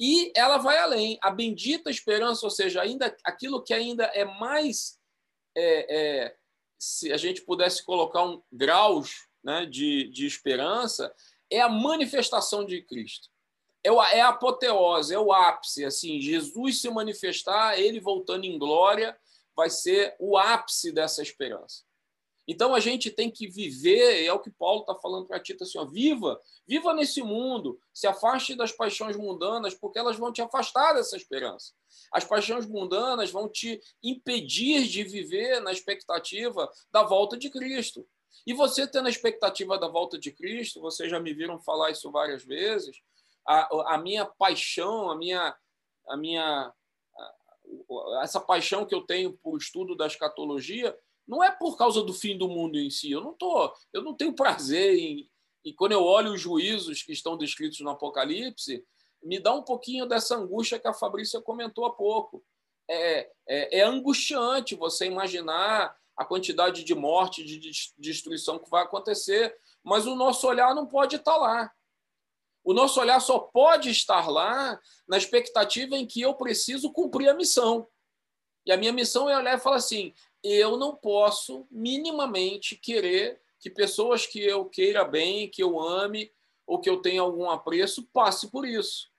E 0.00 0.32
ela 0.34 0.56
vai 0.56 0.78
além. 0.78 1.18
A 1.20 1.30
bendita 1.30 1.90
esperança, 1.90 2.46
ou 2.46 2.50
seja, 2.50 2.80
ainda 2.80 3.14
aquilo 3.24 3.62
que 3.62 3.74
ainda 3.74 4.04
é 4.06 4.24
mais. 4.24 4.98
É, 5.54 5.96
é, 6.24 6.36
se 6.78 7.12
a 7.12 7.16
gente 7.16 7.42
pudesse 7.42 7.84
colocar 7.84 8.24
um 8.24 8.42
graus 8.50 9.28
né, 9.44 9.66
de, 9.66 10.08
de 10.08 10.26
esperança, 10.26 11.14
é 11.52 11.60
a 11.60 11.68
manifestação 11.68 12.64
de 12.64 12.82
Cristo. 12.82 13.28
É, 13.84 13.88
é 13.88 14.20
a 14.20 14.28
apoteose, 14.28 15.14
é 15.14 15.18
o 15.18 15.32
ápice. 15.32 15.84
Assim, 15.84 16.20
Jesus 16.20 16.80
se 16.80 16.88
manifestar, 16.88 17.78
ele 17.78 18.00
voltando 18.00 18.44
em 18.44 18.58
glória, 18.58 19.16
vai 19.54 19.68
ser 19.68 20.16
o 20.18 20.38
ápice 20.38 20.92
dessa 20.92 21.22
esperança. 21.22 21.82
Então 22.46 22.74
a 22.74 22.80
gente 22.80 23.10
tem 23.10 23.30
que 23.30 23.46
viver, 23.46 24.24
é 24.24 24.32
o 24.32 24.40
que 24.40 24.50
Paulo 24.50 24.80
está 24.80 24.94
falando 24.96 25.26
para 25.26 25.38
Tito 25.38 25.62
assim: 25.62 25.78
ó, 25.78 25.84
viva, 25.84 26.40
viva 26.66 26.92
nesse 26.92 27.22
mundo, 27.22 27.78
se 27.94 28.06
afaste 28.06 28.56
das 28.56 28.72
paixões 28.72 29.16
mundanas, 29.16 29.74
porque 29.74 29.98
elas 29.98 30.16
vão 30.16 30.32
te 30.32 30.42
afastar 30.42 30.94
dessa 30.94 31.16
esperança. 31.16 31.72
As 32.12 32.24
paixões 32.24 32.66
mundanas 32.66 33.30
vão 33.30 33.48
te 33.48 33.80
impedir 34.02 34.88
de 34.88 35.04
viver 35.04 35.60
na 35.60 35.70
expectativa 35.70 36.70
da 36.90 37.02
volta 37.04 37.36
de 37.36 37.48
Cristo. 37.48 38.06
E 38.46 38.52
você 38.52 38.86
tendo 38.86 39.06
a 39.06 39.10
expectativa 39.10 39.78
da 39.78 39.88
volta 39.88 40.18
de 40.18 40.30
Cristo, 40.32 40.80
vocês 40.80 41.10
já 41.10 41.20
me 41.20 41.32
viram 41.32 41.60
falar 41.60 41.90
isso 41.90 42.10
várias 42.10 42.44
vezes, 42.44 42.96
a, 43.46 43.94
a 43.94 43.98
minha 43.98 44.24
paixão, 44.24 45.10
a 45.10 45.16
minha 45.16 45.56
a 46.08 46.16
minha 46.16 46.72
essa 48.22 48.40
paixão 48.40 48.84
que 48.84 48.94
eu 48.94 49.02
tenho 49.02 49.32
por 49.32 49.56
estudo 49.56 49.96
da 49.96 50.06
escatologia 50.06 50.96
não 51.26 51.42
é 51.42 51.50
por 51.50 51.76
causa 51.76 52.02
do 52.02 52.12
fim 52.12 52.36
do 52.36 52.48
mundo 52.48 52.78
em 52.78 52.90
si. 52.90 53.10
Eu 53.10 53.20
não 53.20 53.32
tô, 53.32 53.72
eu 53.92 54.02
não 54.02 54.14
tenho 54.14 54.34
prazer 54.34 54.98
em 54.98 55.30
e 55.64 55.72
quando 55.72 55.92
eu 55.92 56.02
olho 56.02 56.32
os 56.32 56.40
juízos 56.40 57.02
que 57.02 57.12
estão 57.12 57.36
descritos 57.36 57.80
no 57.80 57.90
Apocalipse, 57.90 58.84
me 59.22 59.38
dá 59.38 59.54
um 59.54 59.62
pouquinho 59.62 60.06
dessa 60.06 60.36
angústia 60.36 60.78
que 60.78 60.88
a 60.88 60.94
Fabrícia 60.94 61.40
comentou 61.40 61.84
há 61.84 61.90
pouco. 61.92 62.44
É, 62.90 63.30
é, 63.48 63.78
é 63.78 63.82
angustiante 63.82 64.74
você 64.74 65.06
imaginar 65.06 65.96
a 66.16 66.24
quantidade 66.24 66.84
de 66.84 66.94
morte, 66.94 67.44
de 67.44 67.70
destruição 67.98 68.58
que 68.58 68.70
vai 68.70 68.82
acontecer, 68.82 69.56
mas 69.82 70.06
o 70.06 70.14
nosso 70.14 70.46
olhar 70.46 70.74
não 70.74 70.86
pode 70.86 71.16
estar 71.16 71.36
lá. 71.36 71.72
O 72.64 72.72
nosso 72.72 73.00
olhar 73.00 73.20
só 73.20 73.38
pode 73.38 73.90
estar 73.90 74.28
lá 74.28 74.78
na 75.08 75.16
expectativa 75.16 75.96
em 75.96 76.06
que 76.06 76.20
eu 76.20 76.34
preciso 76.34 76.92
cumprir 76.92 77.28
a 77.28 77.34
missão. 77.34 77.88
E 78.64 78.70
a 78.70 78.76
minha 78.76 78.92
missão 78.92 79.28
é 79.28 79.36
olhar 79.36 79.58
e 79.58 79.60
falar 79.60 79.76
assim: 79.76 80.14
eu 80.42 80.76
não 80.76 80.94
posso 80.94 81.66
minimamente 81.70 82.76
querer 82.76 83.40
que 83.58 83.70
pessoas 83.70 84.26
que 84.26 84.40
eu 84.40 84.64
queira 84.64 85.04
bem, 85.04 85.48
que 85.48 85.62
eu 85.62 85.80
ame 85.80 86.32
ou 86.66 86.80
que 86.80 86.88
eu 86.88 87.00
tenha 87.00 87.20
algum 87.20 87.50
apreço 87.50 88.08
passe 88.12 88.50
por 88.50 88.66
isso. 88.66 89.10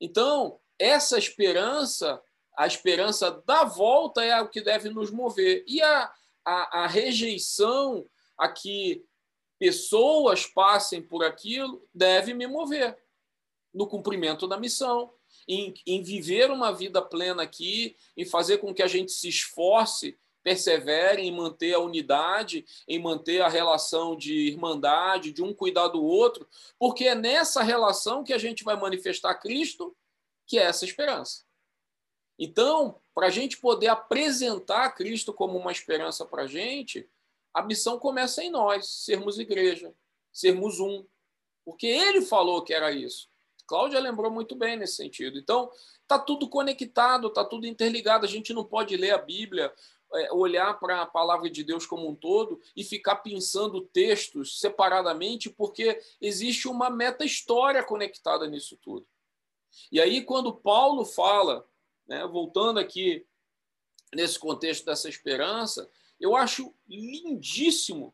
Então, 0.00 0.58
essa 0.78 1.18
esperança, 1.18 2.20
a 2.60 2.66
esperança 2.66 3.42
da 3.46 3.64
volta 3.64 4.22
é 4.22 4.38
o 4.38 4.50
que 4.50 4.60
deve 4.60 4.90
nos 4.90 5.10
mover. 5.10 5.64
E 5.66 5.80
a, 5.80 6.12
a, 6.44 6.82
a 6.82 6.86
rejeição 6.86 8.06
a 8.36 8.50
que 8.50 9.02
pessoas 9.58 10.44
passem 10.44 11.00
por 11.00 11.24
aquilo 11.24 11.82
deve 11.94 12.34
me 12.34 12.46
mover 12.46 12.98
no 13.72 13.86
cumprimento 13.86 14.46
da 14.46 14.58
missão, 14.58 15.10
em, 15.48 15.72
em 15.86 16.02
viver 16.02 16.50
uma 16.50 16.70
vida 16.70 17.00
plena 17.00 17.42
aqui, 17.42 17.96
em 18.14 18.26
fazer 18.26 18.58
com 18.58 18.74
que 18.74 18.82
a 18.82 18.86
gente 18.86 19.10
se 19.10 19.30
esforce 19.30 20.18
persevere 20.42 21.22
em 21.22 21.32
manter 21.32 21.72
a 21.72 21.80
unidade, 21.80 22.66
em 22.86 22.98
manter 22.98 23.40
a 23.40 23.48
relação 23.48 24.14
de 24.14 24.48
irmandade, 24.48 25.32
de 25.32 25.42
um 25.42 25.54
cuidar 25.54 25.88
do 25.88 26.04
outro, 26.04 26.46
porque 26.78 27.04
é 27.04 27.14
nessa 27.14 27.62
relação 27.62 28.22
que 28.22 28.34
a 28.34 28.38
gente 28.38 28.64
vai 28.64 28.78
manifestar 28.78 29.34
Cristo, 29.36 29.96
que 30.46 30.58
é 30.58 30.64
essa 30.64 30.84
esperança. 30.84 31.48
Então, 32.42 32.98
para 33.14 33.26
a 33.26 33.30
gente 33.30 33.58
poder 33.58 33.88
apresentar 33.88 34.94
Cristo 34.94 35.30
como 35.30 35.58
uma 35.58 35.70
esperança 35.70 36.24
para 36.24 36.44
a 36.44 36.46
gente, 36.46 37.06
a 37.52 37.62
missão 37.62 37.98
começa 37.98 38.42
em 38.42 38.48
nós, 38.48 38.88
sermos 38.88 39.38
igreja, 39.38 39.92
sermos 40.32 40.80
um. 40.80 41.04
Porque 41.66 41.86
ele 41.86 42.22
falou 42.22 42.62
que 42.62 42.72
era 42.72 42.90
isso. 42.90 43.28
Cláudia 43.66 44.00
lembrou 44.00 44.30
muito 44.30 44.56
bem 44.56 44.74
nesse 44.74 44.96
sentido. 44.96 45.38
Então, 45.38 45.70
está 46.00 46.18
tudo 46.18 46.48
conectado, 46.48 47.28
está 47.28 47.44
tudo 47.44 47.66
interligado. 47.66 48.24
A 48.24 48.28
gente 48.28 48.54
não 48.54 48.64
pode 48.64 48.96
ler 48.96 49.10
a 49.10 49.18
Bíblia 49.18 49.70
é, 50.14 50.32
olhar 50.32 50.80
para 50.80 51.02
a 51.02 51.06
palavra 51.06 51.50
de 51.50 51.62
Deus 51.62 51.84
como 51.84 52.08
um 52.08 52.14
todo 52.14 52.58
e 52.74 52.82
ficar 52.82 53.16
pensando 53.16 53.82
textos 53.82 54.58
separadamente, 54.58 55.50
porque 55.50 56.00
existe 56.22 56.66
uma 56.68 56.88
meta-história 56.88 57.84
conectada 57.84 58.46
nisso 58.48 58.78
tudo. 58.82 59.06
E 59.92 60.00
aí, 60.00 60.22
quando 60.22 60.54
Paulo 60.54 61.04
fala, 61.04 61.68
né, 62.10 62.26
voltando 62.26 62.80
aqui 62.80 63.24
nesse 64.12 64.36
contexto 64.36 64.84
dessa 64.84 65.08
esperança, 65.08 65.88
eu 66.18 66.34
acho 66.34 66.74
lindíssimo 66.88 68.12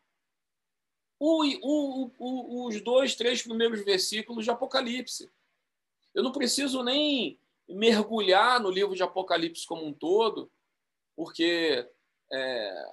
o, 1.19 1.43
o, 1.63 2.13
o, 2.19 2.69
os 2.69 2.79
dois, 2.83 3.17
três 3.17 3.43
primeiros 3.43 3.83
versículos 3.83 4.45
de 4.45 4.51
Apocalipse. 4.51 5.33
Eu 6.15 6.23
não 6.23 6.31
preciso 6.31 6.83
nem 6.85 7.41
mergulhar 7.67 8.61
no 8.61 8.71
livro 8.71 8.95
de 8.95 9.03
Apocalipse 9.03 9.67
como 9.67 9.87
um 9.87 9.95
todo, 9.95 10.53
porque 11.17 11.89
é, 12.31 12.87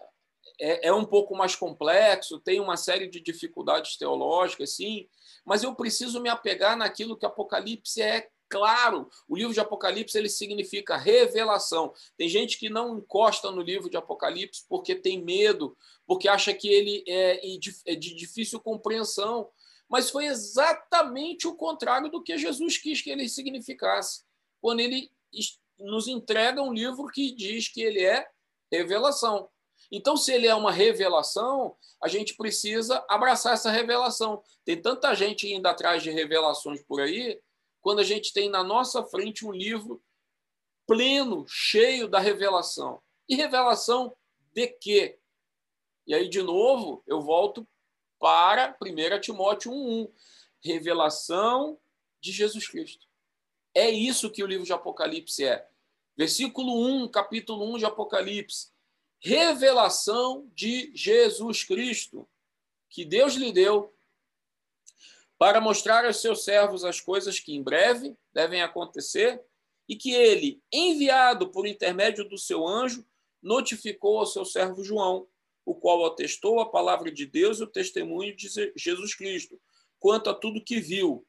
é, 0.62 0.88
é, 0.88 0.94
um 0.94 1.04
pouco 1.04 1.36
mais 1.36 1.54
complexo, 1.54 2.40
tem 2.40 2.62
uma 2.62 2.78
série 2.78 3.10
de 3.10 3.20
dificuldades 3.20 3.98
teológicas, 3.98 4.72
sim, 4.78 5.10
mas 5.44 5.64
eu 5.64 5.76
preciso 5.76 6.22
me 6.22 6.30
apegar 6.30 6.78
naquilo 6.78 7.18
que 7.18 7.26
Apocalipse 7.26 8.02
é 8.02 8.30
claro. 8.54 9.10
O 9.28 9.36
livro 9.36 9.52
de 9.52 9.60
Apocalipse 9.60 10.16
ele 10.16 10.30
significa 10.30 10.96
revelação. 10.96 11.92
Tem 12.16 12.30
gente 12.30 12.60
que 12.60 12.70
não 12.70 13.00
encosta 13.00 13.50
no 13.50 13.62
livro 13.62 13.90
de 13.90 13.98
Apocalipse 13.98 14.64
porque 14.70 14.94
tem 14.94 15.24
medo, 15.24 15.76
porque 16.06 16.28
acha 16.28 16.54
que 16.54 16.68
ele 16.68 17.04
é, 17.08 17.42
é 17.88 17.96
de 17.96 18.14
difícil 18.14 18.60
compreensão. 18.60 19.50
Mas 19.90 20.12
foi 20.12 20.26
exatamente 20.26 21.48
o 21.48 21.56
contrário 21.56 22.12
do 22.12 22.22
que 22.22 22.38
Jesus 22.38 22.78
quis 22.78 23.02
que 23.02 23.10
ele 23.10 23.28
significasse. 23.28 24.24
Quando 24.62 24.80
ele 24.80 25.12
nos 25.80 26.08
entrega 26.08 26.62
um 26.62 26.72
livro 26.72 27.08
que 27.08 27.32
diz 27.32 27.68
que 27.68 27.82
ele 27.82 28.04
é 28.04 28.28
revelação. 28.72 29.50
Então, 29.92 30.16
se 30.16 30.32
ele 30.32 30.48
é 30.48 30.56
uma 30.56 30.72
revelação, 30.72 31.76
a 32.02 32.08
gente 32.08 32.36
precisa 32.36 33.04
abraçar 33.10 33.54
essa 33.54 33.72
revelação. 33.72 34.42
Tem 34.64 34.80
tanta 34.80 35.14
gente 35.16 35.52
indo 35.52 35.68
atrás 35.68 36.02
de 36.04 36.12
revelações 36.12 36.82
por 36.84 37.02
aí, 37.02 37.40
quando 37.84 38.00
a 38.00 38.04
gente 38.04 38.32
tem 38.32 38.50
na 38.50 38.64
nossa 38.64 39.04
frente 39.04 39.46
um 39.46 39.52
livro 39.52 40.02
pleno, 40.88 41.46
cheio 41.50 42.08
da 42.08 42.18
revelação. 42.18 43.02
E 43.28 43.36
revelação 43.36 44.16
de 44.54 44.68
quê? 44.68 45.20
E 46.08 46.16
aí, 46.16 46.30
de 46.30 46.42
novo, 46.42 47.04
eu 47.06 47.22
volto 47.22 47.68
para 48.18 48.76
1 48.82 49.20
Timóteo 49.20 49.72
1,1. 49.72 50.12
Revelação 50.64 51.78
de 52.22 52.32
Jesus 52.32 52.70
Cristo. 52.70 53.06
É 53.76 53.90
isso 53.90 54.32
que 54.32 54.44
o 54.44 54.48
livro 54.48 54.66
de 54.66 54.72
Apocalipse 54.72 55.44
é. 55.44 55.68
Versículo 56.16 56.88
1, 57.04 57.10
capítulo 57.10 57.74
1 57.74 57.80
de 57.80 57.86
Apocalipse. 57.86 58.72
Revelação 59.20 60.50
de 60.54 60.90
Jesus 60.96 61.66
Cristo, 61.66 62.30
que 62.90 63.04
Deus 63.04 63.34
lhe 63.34 63.52
deu 63.52 63.93
para 65.44 65.60
mostrar 65.60 66.06
aos 66.06 66.22
seus 66.22 66.46
servos 66.46 66.86
as 66.86 67.02
coisas 67.02 67.38
que 67.38 67.54
em 67.54 67.62
breve 67.62 68.16
devem 68.34 68.62
acontecer 68.62 69.44
e 69.90 69.96
que 69.98 70.14
ele, 70.14 70.64
enviado 70.72 71.52
por 71.52 71.68
intermédio 71.68 72.24
do 72.30 72.38
seu 72.38 72.66
anjo, 72.66 73.06
notificou 73.42 74.20
ao 74.20 74.26
seu 74.26 74.46
servo 74.46 74.86
João, 74.86 75.28
o 75.66 75.76
qual 75.76 76.06
atestou 76.06 76.62
a 76.62 76.70
palavra 76.70 77.12
de 77.12 77.26
Deus 77.26 77.60
e 77.60 77.64
o 77.64 77.68
testemunho 77.68 78.34
de 78.34 78.48
Jesus 78.74 79.16
Cristo, 79.16 79.60
quanto 80.00 80.30
a 80.30 80.34
tudo 80.34 80.64
que 80.64 80.80
viu. 80.80 81.28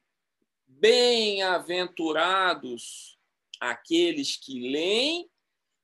Bem-aventurados 0.65 3.19
aqueles 3.59 4.37
que 4.37 4.71
leem 4.71 5.29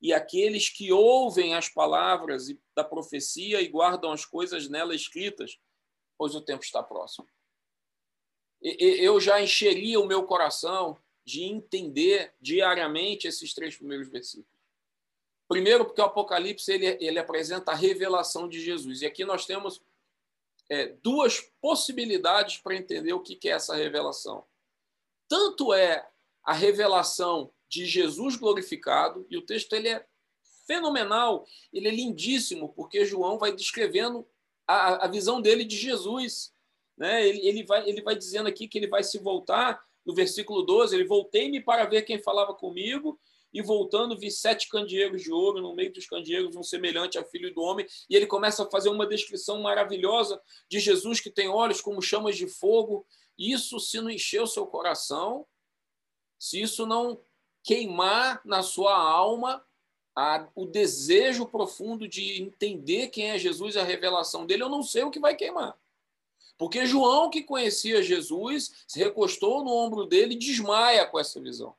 e 0.02 0.14
aqueles 0.14 0.70
que 0.70 0.90
ouvem 0.90 1.54
as 1.54 1.68
palavras 1.68 2.48
da 2.74 2.86
profecia 2.86 3.62
e 3.62 3.68
guardam 3.68 4.10
as 4.10 4.24
coisas 4.24 4.70
nela 4.70 4.96
escritas, 4.96 5.60
pois 6.18 6.34
o 6.34 6.40
tempo 6.40 6.64
está 6.64 6.82
próximo. 6.82 7.28
Eu 8.62 9.20
já 9.20 9.42
encheria 9.42 10.00
o 10.00 10.06
meu 10.06 10.24
coração 10.24 10.98
de 11.26 11.44
entender 11.44 12.34
diariamente 12.40 13.28
esses 13.28 13.54
três 13.54 13.76
primeiros 13.76 14.10
versículos. 14.10 14.50
Primeiro, 15.48 15.86
porque 15.86 16.00
o 16.00 16.06
Apocalipse 16.06 16.72
ele, 16.72 16.98
ele 17.02 17.20
apresenta 17.20 17.72
a 17.72 17.76
revelação 17.76 18.48
de 18.48 18.60
Jesus. 18.60 19.02
E 19.02 19.06
aqui 19.06 19.26
nós 19.26 19.46
temos 19.46 19.82
é, 20.70 20.88
duas 21.04 21.42
possibilidades 21.60 22.58
para 22.58 22.76
entender 22.76 23.12
o 23.14 23.20
que, 23.20 23.36
que 23.36 23.50
é 23.50 23.54
essa 23.54 23.76
revelação. 23.76 24.46
Tanto 25.28 25.74
é 25.74 26.08
a 26.44 26.54
revelação 26.54 27.52
de 27.68 27.86
Jesus 27.86 28.36
glorificado, 28.36 29.26
e 29.30 29.38
o 29.38 29.42
texto 29.42 29.74
ele 29.74 29.90
é 29.90 30.06
fenomenal, 30.66 31.46
ele 31.74 31.88
é 31.88 31.92
lindíssimo, 31.92 32.70
porque 32.74 33.06
João 33.06 33.38
vai 33.38 33.54
descrevendo 33.54 34.28
a, 34.68 35.06
a 35.06 35.08
visão 35.08 35.42
dele 35.42 35.66
de 35.66 35.76
Jesus. 35.76 36.54
Né? 36.98 37.28
Ele, 37.28 37.48
ele, 37.48 37.64
vai, 37.64 37.88
ele 37.88 38.02
vai 38.02 38.16
dizendo 38.16 38.48
aqui 38.48 38.68
que 38.68 38.78
ele 38.78 38.88
vai 38.88 39.04
se 39.04 39.18
voltar, 39.20 39.82
no 40.06 40.16
versículo 40.16 40.64
12, 40.64 40.96
ele 40.96 41.06
voltei-me 41.06 41.62
para 41.62 41.86
ver 41.86 42.02
quem 42.04 42.20
falava 42.20 42.54
comigo, 42.54 43.20
e 43.54 43.62
voltando 43.62 44.18
vi 44.18 44.32
sete 44.32 44.70
candeeiros 44.70 45.22
de 45.22 45.32
ouro, 45.32 45.62
no 45.62 45.76
meio 45.76 45.92
dos 45.92 46.06
candeeiros 46.06 46.56
um 46.56 46.64
semelhante 46.64 47.18
a 47.18 47.24
filho 47.24 47.54
do 47.54 47.62
homem, 47.62 47.86
e 48.10 48.16
ele 48.16 48.26
começa 48.26 48.64
a 48.64 48.70
fazer 48.70 48.90
uma 48.90 49.06
descrição 49.06 49.62
maravilhosa 49.62 50.42
de 50.70 50.80
Jesus 50.80 51.20
que 51.20 51.30
tem 51.30 51.50
olhos 51.50 51.82
como 51.82 52.02
chamas 52.02 52.38
de 52.38 52.48
fogo. 52.48 53.06
Isso, 53.38 53.80
se 53.80 54.00
não 54.00 54.10
encher 54.10 54.42
o 54.42 54.48
seu 54.48 54.66
coração, 54.66 55.46
se 56.40 56.62
isso 56.62 56.86
não 56.86 57.22
queimar 57.64 58.42
na 58.46 58.64
sua 58.64 58.98
alma 58.98 59.64
a, 60.16 60.48
o 60.56 60.66
desejo 60.66 61.46
profundo 61.46 62.08
de 62.08 62.42
entender 62.42 63.10
quem 63.10 63.32
é 63.32 63.38
Jesus 63.38 63.76
e 63.76 63.80
a 63.80 63.84
revelação 63.84 64.46
dele, 64.46 64.64
eu 64.64 64.70
não 64.70 64.84
sei 64.84 65.04
o 65.04 65.12
que 65.12 65.20
vai 65.20 65.36
queimar. 65.36 65.78
Porque 66.62 66.86
João, 66.86 67.32
que 67.32 67.42
conhecia 67.42 68.04
Jesus, 68.04 68.86
se 68.88 69.00
recostou 69.00 69.64
no 69.64 69.72
ombro 69.72 70.06
dele 70.06 70.36
e 70.36 70.38
desmaia 70.38 71.08
com 71.08 71.20
essa 71.20 71.42
visão. 71.42 71.76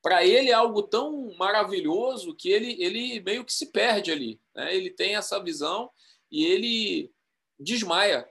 Para 0.00 0.24
ele 0.24 0.48
é 0.48 0.54
algo 0.54 0.82
tão 0.82 1.34
maravilhoso 1.36 2.34
que 2.34 2.48
ele, 2.48 2.82
ele 2.82 3.20
meio 3.20 3.44
que 3.44 3.52
se 3.52 3.66
perde 3.66 4.10
ali. 4.10 4.40
Né? 4.54 4.74
Ele 4.74 4.88
tem 4.88 5.14
essa 5.14 5.38
visão 5.44 5.90
e 6.30 6.42
ele 6.42 7.12
desmaia. 7.60 8.26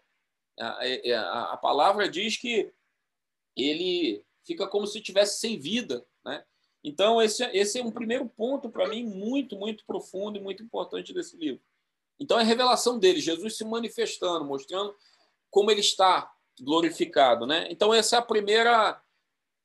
A, 0.59 0.79
a, 0.83 1.53
a 1.53 1.57
palavra 1.57 2.09
diz 2.09 2.37
que 2.37 2.73
ele 3.55 4.25
fica 4.43 4.67
como 4.67 4.87
se 4.87 4.99
tivesse 4.99 5.39
sem 5.39 5.59
vida. 5.59 6.03
Né? 6.25 6.43
Então, 6.83 7.21
esse, 7.21 7.43
esse 7.55 7.77
é 7.77 7.83
um 7.83 7.91
primeiro 7.91 8.27
ponto, 8.27 8.67
para 8.67 8.87
mim, 8.87 9.03
muito, 9.03 9.55
muito 9.55 9.85
profundo 9.85 10.39
e 10.39 10.41
muito 10.41 10.63
importante 10.63 11.13
desse 11.13 11.37
livro. 11.37 11.61
Então, 12.19 12.39
é 12.39 12.41
a 12.41 12.45
revelação 12.45 12.97
dele, 12.97 13.21
Jesus 13.21 13.57
se 13.57 13.63
manifestando, 13.63 14.43
mostrando 14.43 14.95
como 15.51 15.69
ele 15.69 15.81
está 15.81 16.31
glorificado. 16.59 17.45
Né? 17.45 17.67
Então, 17.69 17.93
essa 17.93 18.15
é 18.15 18.19
a 18.19 18.23
primeira 18.23 18.99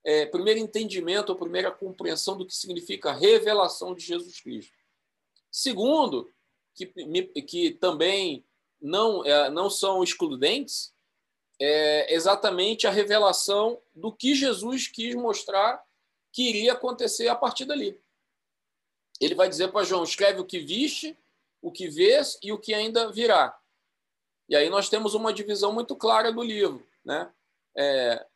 é, 0.04 0.24
primeiro 0.24 0.60
entendimento, 0.60 1.32
a 1.32 1.36
primeira 1.36 1.70
compreensão 1.70 2.36
do 2.36 2.46
que 2.46 2.54
significa 2.54 3.12
revelação 3.12 3.92
de 3.92 4.04
Jesus 4.04 4.40
Cristo. 4.40 4.72
Segundo, 5.50 6.32
que, 6.76 6.86
que 7.42 7.72
também 7.72 8.44
não, 8.80 9.24
é, 9.24 9.50
não 9.50 9.68
são 9.68 10.04
excludentes, 10.04 10.94
é 11.60 12.14
exatamente 12.14 12.86
a 12.86 12.90
revelação 12.90 13.80
do 13.94 14.12
que 14.12 14.34
Jesus 14.34 14.86
quis 14.86 15.14
mostrar 15.14 15.82
que 16.32 16.50
iria 16.50 16.74
acontecer 16.74 17.28
a 17.28 17.34
partir 17.34 17.64
dali. 17.64 17.98
Ele 19.20 19.34
vai 19.34 19.48
dizer 19.48 19.72
para 19.72 19.84
João: 19.84 20.04
escreve 20.04 20.40
o 20.40 20.44
que 20.44 20.60
viste, 20.60 21.18
o 21.62 21.72
que 21.72 21.88
vês 21.88 22.38
e 22.42 22.52
o 22.52 22.58
que 22.58 22.74
ainda 22.74 23.10
virá. 23.10 23.58
E 24.48 24.54
aí 24.54 24.70
nós 24.70 24.88
temos 24.88 25.14
uma 25.14 25.32
divisão 25.32 25.72
muito 25.72 25.96
clara 25.96 26.32
do 26.32 26.42
livro. 26.42 26.86
Né? 27.04 27.30
É, 27.76 28.26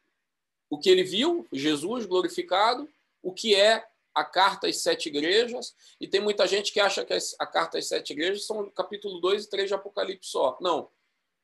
o 0.68 0.78
que 0.78 0.90
ele 0.90 1.04
viu, 1.04 1.46
Jesus 1.52 2.06
glorificado, 2.06 2.88
o 3.22 3.32
que 3.32 3.54
é 3.54 3.86
a 4.14 4.24
carta 4.24 4.66
às 4.66 4.82
sete 4.82 5.08
igrejas, 5.08 5.74
e 6.00 6.08
tem 6.08 6.20
muita 6.20 6.46
gente 6.46 6.72
que 6.72 6.80
acha 6.80 7.04
que 7.04 7.16
a 7.38 7.46
carta 7.46 7.78
às 7.78 7.86
sete 7.86 8.12
igrejas 8.12 8.44
são 8.44 8.68
capítulo 8.70 9.20
2 9.20 9.44
e 9.44 9.50
3 9.50 9.68
de 9.68 9.74
Apocalipse 9.74 10.30
só. 10.30 10.58
Não. 10.60 10.90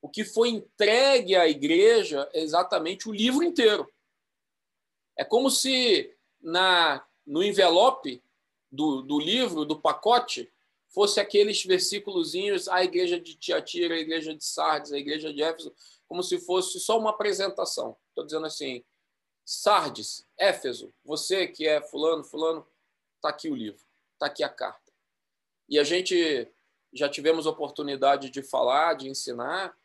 O 0.03 0.09
que 0.09 0.25
foi 0.25 0.51
entregue 0.51 1.37
à 1.37 1.49
igreja 1.49 2.29
é 2.33 2.41
exatamente 2.41 3.09
o 3.09 3.13
livro 3.13 3.43
inteiro. 3.43 3.91
É 5.17 5.25
como 5.25 5.51
se 5.51 6.15
na 6.41 7.05
no 7.27 7.43
envelope 7.43 8.23
do, 8.71 9.03
do 9.03 9.19
livro, 9.19 9.65
do 9.65 9.81
pacote, 9.81 10.49
fosse 10.89 11.21
aqueles 11.21 11.65
versículozinhos, 11.65 12.69
a 12.69 12.83
igreja 12.83 13.21
de 13.21 13.37
Tiatira, 13.37 13.95
a 13.95 13.99
igreja 13.99 14.35
de 14.35 14.45
Sardes, 14.45 14.93
a 14.93 14.99
igreja 14.99 15.33
de 15.33 15.43
Éfeso, 15.43 15.75
como 16.09 16.23
se 16.23 16.39
fosse 16.39 16.79
só 16.81 16.99
uma 16.99 17.11
apresentação. 17.11 17.97
Estou 18.09 18.25
dizendo 18.25 18.47
assim, 18.47 18.85
Sardes, 19.45 20.27
Éfeso, 20.39 20.93
você 21.05 21.47
que 21.47 21.67
é 21.67 21.81
fulano, 21.81 22.25
fulano, 22.25 22.67
está 23.17 23.29
aqui 23.29 23.49
o 23.49 23.55
livro, 23.55 23.85
está 24.15 24.27
aqui 24.27 24.43
a 24.43 24.49
carta. 24.49 24.93
E 25.69 25.79
a 25.79 25.85
gente 25.85 26.49
já 26.93 27.09
tivemos 27.09 27.47
oportunidade 27.47 28.31
de 28.31 28.43
falar, 28.43 28.95
de 28.95 29.09
ensinar. 29.09 29.77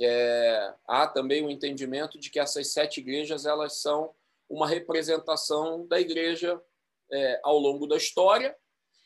É, 0.00 0.74
há 0.86 1.06
também 1.06 1.42
o 1.42 1.46
um 1.46 1.50
entendimento 1.50 2.18
de 2.18 2.30
que 2.30 2.40
essas 2.40 2.72
sete 2.72 3.00
igrejas 3.00 3.44
elas 3.46 3.80
são 3.80 4.14
uma 4.48 4.66
representação 4.66 5.86
da 5.86 6.00
igreja 6.00 6.60
é, 7.10 7.40
ao 7.42 7.58
longo 7.58 7.86
da 7.86 7.96
história 7.96 8.56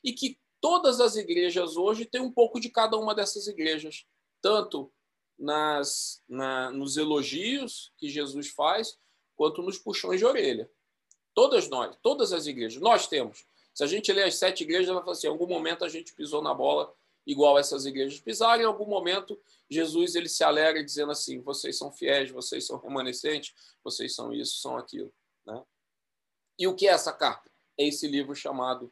e 0.03 0.12
que 0.12 0.38
todas 0.64 0.99
as 0.99 1.14
igrejas 1.14 1.76
hoje 1.76 2.06
têm 2.06 2.23
um 2.23 2.33
pouco 2.33 2.59
de 2.59 2.71
cada 2.71 2.97
uma 2.97 3.14
dessas 3.14 3.47
igrejas, 3.47 4.06
tanto 4.40 4.90
nas, 5.38 6.23
na, 6.26 6.71
nos 6.71 6.97
elogios 6.97 7.92
que 7.99 8.09
Jesus 8.09 8.49
faz, 8.49 8.99
quanto 9.37 9.61
nos 9.61 9.76
puxões 9.76 10.21
de 10.21 10.25
orelha. 10.25 10.71
Todas 11.35 11.68
nós, 11.68 11.94
todas 12.00 12.33
as 12.33 12.47
igrejas, 12.47 12.80
nós 12.80 13.06
temos. 13.06 13.44
Se 13.75 13.85
a 13.85 13.87
gente 13.87 14.11
ler 14.11 14.23
as 14.23 14.37
sete 14.37 14.62
igrejas, 14.62 14.88
ela 14.88 15.00
fala 15.00 15.12
assim: 15.12 15.26
em 15.26 15.30
algum 15.30 15.47
momento 15.47 15.85
a 15.85 15.88
gente 15.90 16.14
pisou 16.14 16.40
na 16.40 16.54
bola 16.54 16.90
igual 17.26 17.59
essas 17.59 17.85
igrejas 17.85 18.18
pisaram, 18.18 18.62
em 18.62 18.66
algum 18.66 18.87
momento 18.87 19.38
Jesus 19.68 20.14
ele 20.14 20.30
se 20.30 20.42
alegra 20.42 20.83
dizendo 20.83 21.12
assim: 21.12 21.42
vocês 21.42 21.76
são 21.76 21.92
fiéis, 21.92 22.30
vocês 22.30 22.66
são 22.66 22.78
remanescentes, 22.78 23.54
vocês 23.84 24.15
são 24.15 24.32
isso, 24.32 24.56
são 24.62 24.78
aquilo. 24.78 25.12
Né? 25.45 25.62
E 26.58 26.67
o 26.67 26.75
que 26.75 26.89
é 26.89 26.93
essa 26.93 27.12
carta? 27.12 27.50
É 27.76 27.86
esse 27.86 28.08
livro 28.08 28.34
chamado 28.34 28.91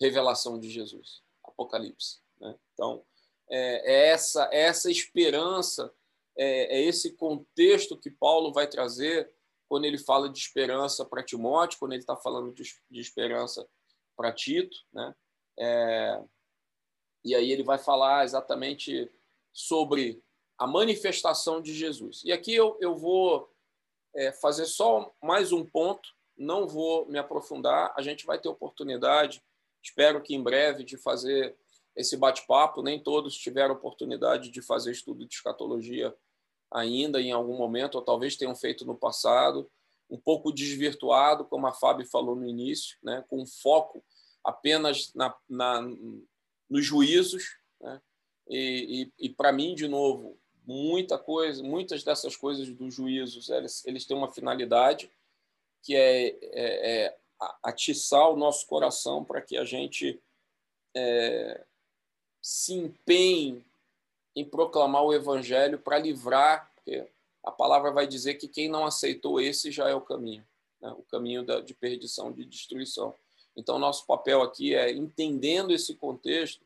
Revelação 0.00 0.58
de 0.58 0.70
Jesus, 0.70 1.22
Apocalipse. 1.44 2.20
Né? 2.40 2.54
Então, 2.72 3.04
é, 3.48 3.92
é 3.92 4.08
essa, 4.08 4.48
é 4.52 4.62
essa 4.62 4.90
esperança, 4.90 5.92
é, 6.36 6.78
é 6.78 6.82
esse 6.82 7.12
contexto 7.16 7.98
que 7.98 8.10
Paulo 8.10 8.52
vai 8.52 8.66
trazer 8.66 9.32
quando 9.68 9.84
ele 9.84 9.98
fala 9.98 10.28
de 10.28 10.38
esperança 10.38 11.04
para 11.04 11.22
Timóteo, 11.22 11.78
quando 11.78 11.92
ele 11.92 12.02
está 12.02 12.16
falando 12.16 12.52
de, 12.52 12.62
de 12.90 13.00
esperança 13.00 13.68
para 14.16 14.32
Tito, 14.32 14.76
né? 14.92 15.14
É, 15.58 16.22
e 17.24 17.34
aí 17.34 17.50
ele 17.50 17.64
vai 17.64 17.78
falar 17.78 18.24
exatamente 18.24 19.10
sobre 19.52 20.22
a 20.58 20.66
manifestação 20.66 21.60
de 21.60 21.74
Jesus. 21.74 22.22
E 22.24 22.32
aqui 22.32 22.54
eu, 22.54 22.78
eu 22.80 22.94
vou 22.94 23.50
é, 24.14 24.32
fazer 24.32 24.66
só 24.66 25.12
mais 25.22 25.52
um 25.52 25.64
ponto, 25.64 26.08
não 26.36 26.68
vou 26.68 27.06
me 27.06 27.18
aprofundar, 27.18 27.92
a 27.96 28.02
gente 28.02 28.24
vai 28.24 28.38
ter 28.38 28.48
oportunidade, 28.48 29.42
espero 29.86 30.20
que 30.20 30.34
em 30.34 30.42
breve, 30.42 30.84
de 30.84 30.96
fazer 30.96 31.56
esse 31.94 32.16
bate-papo. 32.16 32.82
Nem 32.82 33.02
todos 33.02 33.36
tiveram 33.36 33.74
oportunidade 33.74 34.50
de 34.50 34.60
fazer 34.60 34.92
estudo 34.92 35.24
de 35.24 35.34
escatologia 35.34 36.14
ainda 36.70 37.20
em 37.20 37.32
algum 37.32 37.56
momento, 37.56 37.94
ou 37.94 38.02
talvez 38.02 38.36
tenham 38.36 38.54
feito 38.54 38.84
no 38.84 38.96
passado, 38.96 39.70
um 40.10 40.18
pouco 40.18 40.52
desvirtuado, 40.52 41.44
como 41.44 41.66
a 41.66 41.72
Fábio 41.72 42.06
falou 42.06 42.34
no 42.34 42.46
início, 42.46 42.96
né, 43.02 43.24
com 43.28 43.46
foco 43.46 44.04
apenas 44.44 45.12
na, 45.14 45.34
na 45.48 45.80
nos 46.68 46.84
juízos. 46.84 47.56
Né, 47.80 48.00
e, 48.48 49.12
e, 49.18 49.26
e 49.26 49.28
para 49.30 49.52
mim, 49.52 49.74
de 49.74 49.86
novo, 49.86 50.38
muita 50.66 51.16
coisa, 51.16 51.62
muitas 51.62 52.02
dessas 52.02 52.36
coisas 52.36 52.68
dos 52.68 52.92
juízos, 52.92 53.48
eles, 53.48 53.86
eles 53.86 54.04
têm 54.04 54.16
uma 54.16 54.32
finalidade 54.32 55.10
que 55.82 55.94
é, 55.94 56.26
é, 56.26 57.04
é 57.04 57.16
atiçar 57.62 58.30
o 58.30 58.36
nosso 58.36 58.66
coração 58.66 59.24
para 59.24 59.40
que 59.40 59.56
a 59.56 59.64
gente 59.64 60.20
é, 60.94 61.64
se 62.42 62.74
empenhe 62.74 63.64
em 64.34 64.44
proclamar 64.44 65.02
o 65.02 65.12
evangelho 65.12 65.78
para 65.78 65.98
livrar, 65.98 66.70
porque 66.74 67.06
a 67.42 67.50
palavra 67.50 67.90
vai 67.90 68.06
dizer 68.06 68.34
que 68.34 68.48
quem 68.48 68.68
não 68.68 68.84
aceitou 68.84 69.40
esse 69.40 69.70
já 69.70 69.88
é 69.88 69.94
o 69.94 70.00
caminho, 70.00 70.46
né? 70.80 70.90
o 70.90 71.02
caminho 71.02 71.44
da, 71.44 71.60
de 71.60 71.74
perdição, 71.74 72.32
de 72.32 72.44
destruição. 72.44 73.14
Então, 73.56 73.78
nosso 73.78 74.06
papel 74.06 74.42
aqui 74.42 74.74
é, 74.74 74.92
entendendo 74.92 75.72
esse 75.72 75.94
contexto, 75.94 76.60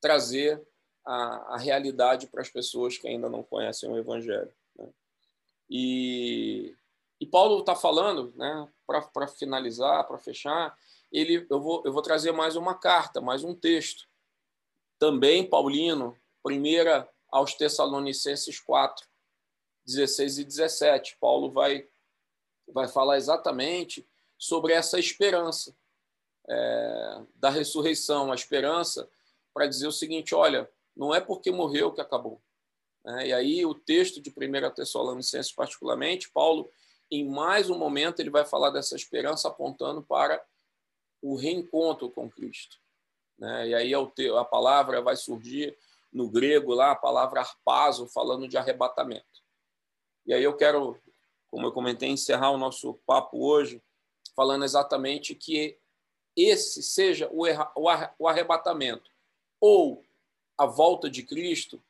trazer 0.00 0.62
a, 1.04 1.54
a 1.54 1.56
realidade 1.56 2.26
para 2.26 2.42
as 2.42 2.50
pessoas 2.50 2.98
que 2.98 3.08
ainda 3.08 3.28
não 3.30 3.42
conhecem 3.42 3.90
o 3.90 3.96
Evangelho. 3.96 4.52
Né? 4.76 4.88
E, 5.70 6.74
e 7.20 7.26
Paulo 7.26 7.60
está 7.60 7.74
falando, 7.74 8.32
né, 8.36 8.68
para 8.86 9.26
finalizar, 9.26 10.06
para 10.06 10.18
fechar, 10.18 10.76
ele, 11.10 11.46
eu, 11.48 11.60
vou, 11.60 11.82
eu 11.84 11.92
vou 11.92 12.02
trazer 12.02 12.32
mais 12.32 12.56
uma 12.56 12.74
carta, 12.74 13.20
mais 13.20 13.42
um 13.42 13.54
texto. 13.54 14.06
Também 14.98 15.48
Paulino, 15.48 16.16
primeira 16.42 17.08
aos 17.30 17.54
Tessalonicenses 17.54 18.60
4, 18.60 19.06
16 19.86 20.38
e 20.38 20.44
17. 20.44 21.16
Paulo 21.20 21.50
vai, 21.50 21.88
vai 22.68 22.88
falar 22.88 23.16
exatamente 23.16 24.06
sobre 24.38 24.72
essa 24.72 24.98
esperança 24.98 25.74
é, 26.48 27.22
da 27.34 27.50
ressurreição, 27.50 28.30
a 28.30 28.34
esperança 28.34 29.08
para 29.54 29.66
dizer 29.66 29.86
o 29.86 29.92
seguinte: 29.92 30.34
olha, 30.34 30.70
não 30.96 31.14
é 31.14 31.20
porque 31.20 31.50
morreu 31.50 31.92
que 31.92 32.00
acabou. 32.00 32.40
É, 33.06 33.28
e 33.28 33.32
aí 33.32 33.64
o 33.64 33.74
texto 33.74 34.20
de 34.20 34.30
1 34.30 34.74
Tessalonicenses, 34.74 35.52
particularmente, 35.52 36.30
Paulo, 36.30 36.70
em 37.10 37.28
mais 37.28 37.70
um 37.70 37.78
momento, 37.78 38.20
ele 38.20 38.30
vai 38.30 38.44
falar 38.44 38.70
dessa 38.70 38.96
esperança 38.96 39.48
apontando 39.48 40.02
para 40.02 40.42
o 41.22 41.36
reencontro 41.36 42.10
com 42.10 42.30
Cristo. 42.30 42.78
Né? 43.38 43.68
E 43.68 43.74
aí 43.74 43.92
a 43.94 44.44
palavra 44.44 45.00
vai 45.02 45.16
surgir 45.16 45.76
no 46.12 46.30
grego 46.30 46.72
lá 46.72 46.92
a 46.92 46.96
palavra 46.96 47.40
arpazo, 47.40 48.06
falando 48.08 48.48
de 48.48 48.56
arrebatamento. 48.56 49.44
E 50.24 50.32
aí 50.32 50.42
eu 50.42 50.56
quero, 50.56 50.98
como 51.48 51.66
eu 51.66 51.72
comentei, 51.72 52.08
encerrar 52.08 52.50
o 52.50 52.58
nosso 52.58 52.94
papo 53.06 53.44
hoje 53.44 53.82
falando 54.34 54.64
exatamente 54.64 55.34
que 55.34 55.78
esse 56.36 56.82
seja 56.82 57.30
o 57.32 58.28
arrebatamento 58.28 59.10
ou 59.60 60.04
a 60.58 60.66
volta 60.66 61.08
de 61.08 61.22
Cristo, 61.22 61.82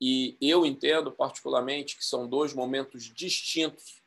e 0.00 0.36
eu 0.40 0.64
entendo 0.64 1.12
particularmente 1.12 1.96
que 1.96 2.04
são 2.04 2.26
dois 2.26 2.54
momentos 2.54 3.04
distintos, 3.04 3.99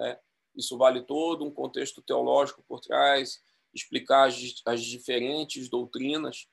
né? 0.00 0.18
Isso 0.56 0.76
vale 0.76 1.02
todo 1.02 1.44
um 1.44 1.50
contexto 1.50 2.02
teológico 2.02 2.64
por 2.66 2.80
trás, 2.80 3.40
explicar 3.72 4.26
as, 4.26 4.36
as 4.66 4.82
diferentes 4.82 5.68
doutrinas 5.68 6.48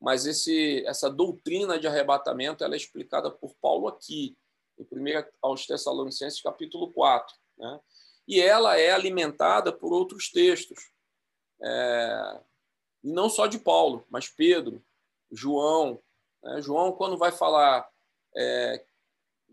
mas 0.00 0.24
esse, 0.24 0.84
essa 0.86 1.10
doutrina 1.10 1.78
de 1.78 1.86
arrebatamento 1.86 2.64
ela 2.64 2.74
é 2.74 2.76
explicada 2.76 3.30
por 3.30 3.54
Paulo 3.60 3.86
aqui, 3.86 4.36
em 4.78 4.82
1 4.82 5.24
aos 5.42 5.66
Tessalonicenses, 5.66 6.40
capítulo 6.40 6.90
4. 6.90 7.36
Né? 7.58 7.80
E 8.26 8.40
ela 8.40 8.78
é 8.78 8.92
alimentada 8.92 9.70
por 9.70 9.92
outros 9.92 10.30
textos, 10.30 10.90
é, 11.62 12.40
não 13.04 13.28
só 13.28 13.46
de 13.46 13.58
Paulo, 13.58 14.06
mas 14.08 14.28
Pedro, 14.28 14.82
João. 15.30 16.02
Né? 16.42 16.62
João, 16.62 16.92
quando 16.92 17.18
vai 17.18 17.30
falar, 17.30 17.86
é, 18.34 18.82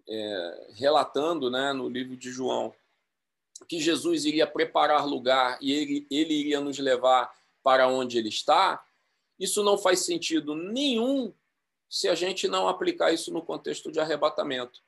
é, 0.07 0.67
relatando 0.75 1.51
né, 1.51 1.73
no 1.73 1.89
livro 1.89 2.15
de 2.15 2.31
João, 2.31 2.73
que 3.67 3.79
Jesus 3.79 4.25
iria 4.25 4.47
preparar 4.47 5.05
lugar 5.05 5.57
e 5.61 5.71
ele, 5.71 6.07
ele 6.09 6.33
iria 6.33 6.59
nos 6.59 6.77
levar 6.79 7.31
para 7.63 7.87
onde 7.87 8.17
ele 8.17 8.29
está, 8.29 8.83
isso 9.39 9.63
não 9.63 9.77
faz 9.77 10.05
sentido 10.05 10.55
nenhum 10.55 11.33
se 11.89 12.07
a 12.07 12.15
gente 12.15 12.47
não 12.47 12.67
aplicar 12.67 13.13
isso 13.13 13.31
no 13.31 13.41
contexto 13.41 13.91
de 13.91 13.99
arrebatamento. 13.99 14.81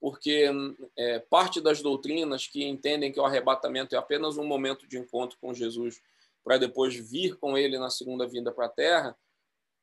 Porque 0.00 0.48
é, 0.96 1.18
parte 1.18 1.60
das 1.60 1.82
doutrinas 1.82 2.46
que 2.46 2.64
entendem 2.64 3.10
que 3.10 3.18
o 3.18 3.24
arrebatamento 3.24 3.94
é 3.94 3.98
apenas 3.98 4.36
um 4.36 4.44
momento 4.44 4.86
de 4.86 4.98
encontro 4.98 5.36
com 5.40 5.52
Jesus 5.52 6.00
para 6.44 6.56
depois 6.56 6.94
vir 6.94 7.36
com 7.36 7.58
ele 7.58 7.78
na 7.78 7.90
segunda 7.90 8.26
vinda 8.26 8.52
para 8.52 8.66
a 8.66 8.70
terra, 8.70 9.18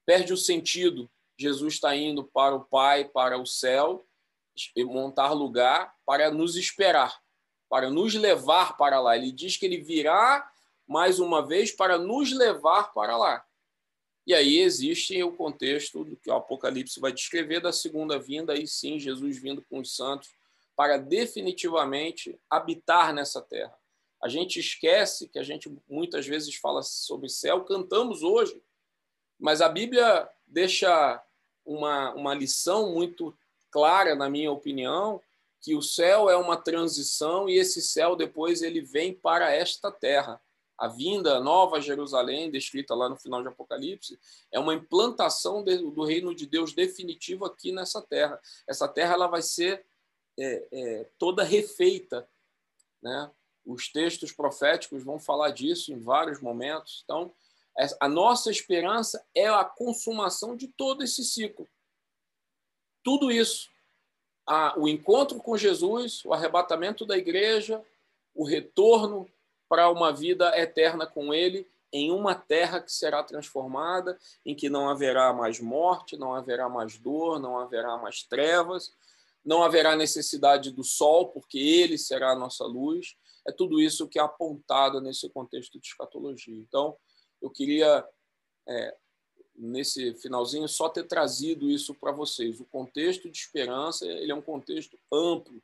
perde 0.06 0.34
o 0.34 0.38
sentido. 0.38 1.10
Jesus 1.38 1.76
está 1.76 1.96
indo 1.96 2.24
para 2.24 2.56
o 2.56 2.64
Pai, 2.64 3.06
para 3.06 3.38
o 3.38 3.46
céu, 3.46 4.06
montar 4.78 5.34
lugar 5.34 5.94
para 6.06 6.32
nos 6.32 6.56
esperar, 6.56 7.22
para 7.70 7.90
nos 7.90 8.14
levar 8.14 8.78
para 8.78 9.00
lá. 9.00 9.16
Ele 9.16 9.32
diz 9.32 9.58
que 9.58 9.66
ele 9.66 9.78
virá 9.78 10.50
mais 10.88 11.20
uma 11.20 11.46
vez 11.46 11.72
para 11.72 11.98
nos 11.98 12.32
levar 12.32 12.94
para 12.94 13.18
lá. 13.18 13.46
E 14.28 14.34
aí 14.34 14.60
existe 14.60 15.22
o 15.22 15.32
contexto 15.32 16.04
do 16.04 16.16
que 16.16 16.30
o 16.30 16.34
Apocalipse 16.34 17.00
vai 17.00 17.12
descrever 17.12 17.62
da 17.62 17.72
segunda 17.72 18.18
vinda, 18.18 18.54
aí 18.54 18.68
sim, 18.68 19.00
Jesus 19.00 19.38
vindo 19.38 19.64
com 19.70 19.80
os 19.80 19.96
santos 19.96 20.30
para 20.76 20.98
definitivamente 20.98 22.40
habitar 22.50 23.14
nessa 23.14 23.42
terra. 23.42 23.78
A 24.22 24.28
gente 24.28 24.60
esquece 24.60 25.30
que 25.30 25.38
a 25.38 25.44
gente 25.44 25.72
muitas 25.88 26.26
vezes 26.26 26.56
fala 26.56 26.82
sobre 26.82 27.30
céu, 27.30 27.64
cantamos 27.64 28.24
hoje, 28.24 28.60
mas 29.40 29.62
a 29.62 29.70
Bíblia 29.70 30.28
deixa 30.48 31.24
uma, 31.64 32.12
uma 32.14 32.34
lição 32.34 32.92
muito 32.94 33.38
clara, 33.70 34.16
na 34.16 34.30
minha 34.30 34.52
opinião, 34.52 35.22
que 35.66 35.76
o 35.76 35.82
céu 35.82 36.30
é 36.30 36.38
uma 36.38 36.56
transição 36.56 37.50
e 37.50 37.58
esse 37.58 37.82
céu 37.82 38.16
depois 38.16 38.62
ele 38.62 38.82
vem 38.82 39.12
para 39.12 39.52
esta 39.52 39.92
terra 39.92 40.40
a 40.78 40.88
vinda 40.88 41.40
nova 41.40 41.82
Jerusalém, 41.82 42.52
descrita 42.52 42.94
lá 42.94 43.10
no 43.10 43.16
final 43.16 43.42
de 43.42 43.48
Apocalipse, 43.48 44.20
é 44.52 44.60
uma 44.60 44.76
implantação 44.76 45.64
do 45.64 46.04
reino 46.04 46.36
de 46.36 46.46
Deus 46.46 46.72
definitivo 46.72 47.46
aqui 47.46 47.72
nessa 47.72 48.00
terra. 48.00 48.40
Essa 48.68 48.88
terra 48.88 49.14
ela 49.14 49.28
vai 49.28 49.42
ser 49.42 49.84
é, 50.38 50.68
é, 50.72 51.10
toda 51.18 51.44
refeita. 51.44 52.30
Né? 53.02 53.32
Os 53.66 53.88
textos 53.88 54.32
proféticos 54.34 55.04
vão 55.04 55.18
falar 55.18 55.50
disso 55.50 55.92
em 55.92 56.00
vários 56.00 56.42
momentos. 56.42 57.02
Então, 57.06 57.34
a 58.00 58.08
nossa 58.08 58.52
esperança 58.52 59.26
é 59.34 59.48
a 59.48 59.64
consumação 59.64 60.56
de 60.56 60.68
todo 60.68 61.04
esse 61.04 61.24
ciclo. 61.24 61.68
Tudo 63.02 63.32
isso. 63.32 63.74
O 64.78 64.88
encontro 64.88 65.40
com 65.40 65.58
Jesus, 65.58 66.24
o 66.26 66.34
arrebatamento 66.34 67.06
da 67.06 67.18
igreja, 67.18 67.84
o 68.34 68.44
retorno 68.44 69.28
para 69.68 69.90
uma 69.90 70.14
vida 70.14 70.58
eterna 70.58 71.08
com 71.08 71.34
Ele 71.34 71.68
em 71.92 72.12
uma 72.12 72.36
terra 72.36 72.82
que 72.82 72.92
será 72.92 73.24
transformada, 73.24 74.20
em 74.46 74.54
que 74.54 74.70
não 74.70 74.90
haverá 74.90 75.32
mais 75.32 75.60
morte, 75.60 76.18
não 76.18 76.34
haverá 76.34 76.68
mais 76.68 76.98
dor, 76.98 77.40
não 77.40 77.58
haverá 77.58 77.98
mais 77.98 78.22
trevas, 78.22 78.94
não 79.44 79.64
haverá 79.64 79.96
necessidade 79.96 80.72
do 80.72 80.84
sol, 80.84 81.30
porque 81.30 81.58
Ele 81.58 81.98
será 81.98 82.32
a 82.32 82.36
nossa 82.36 82.66
luz. 82.66 83.16
É 83.48 83.52
tudo 83.52 83.80
isso 83.80 84.10
que 84.10 84.20
é 84.20 84.22
apontado 84.22 85.00
nesse 85.00 85.30
contexto 85.30 85.80
de 85.80 85.88
escatologia. 85.88 86.58
Então, 86.58 86.98
eu 87.42 87.50
queria, 87.50 88.06
é, 88.68 88.96
nesse 89.58 90.14
finalzinho, 90.16 90.68
só 90.68 90.90
ter 90.90 91.04
trazido 91.08 91.70
isso 91.70 91.94
para 91.94 92.12
vocês. 92.12 92.60
O 92.60 92.66
contexto 92.66 93.30
de 93.30 93.38
esperança 93.38 94.06
ele 94.06 94.32
é 94.32 94.36
um 94.36 94.42
contexto 94.42 94.98
amplo, 95.12 95.62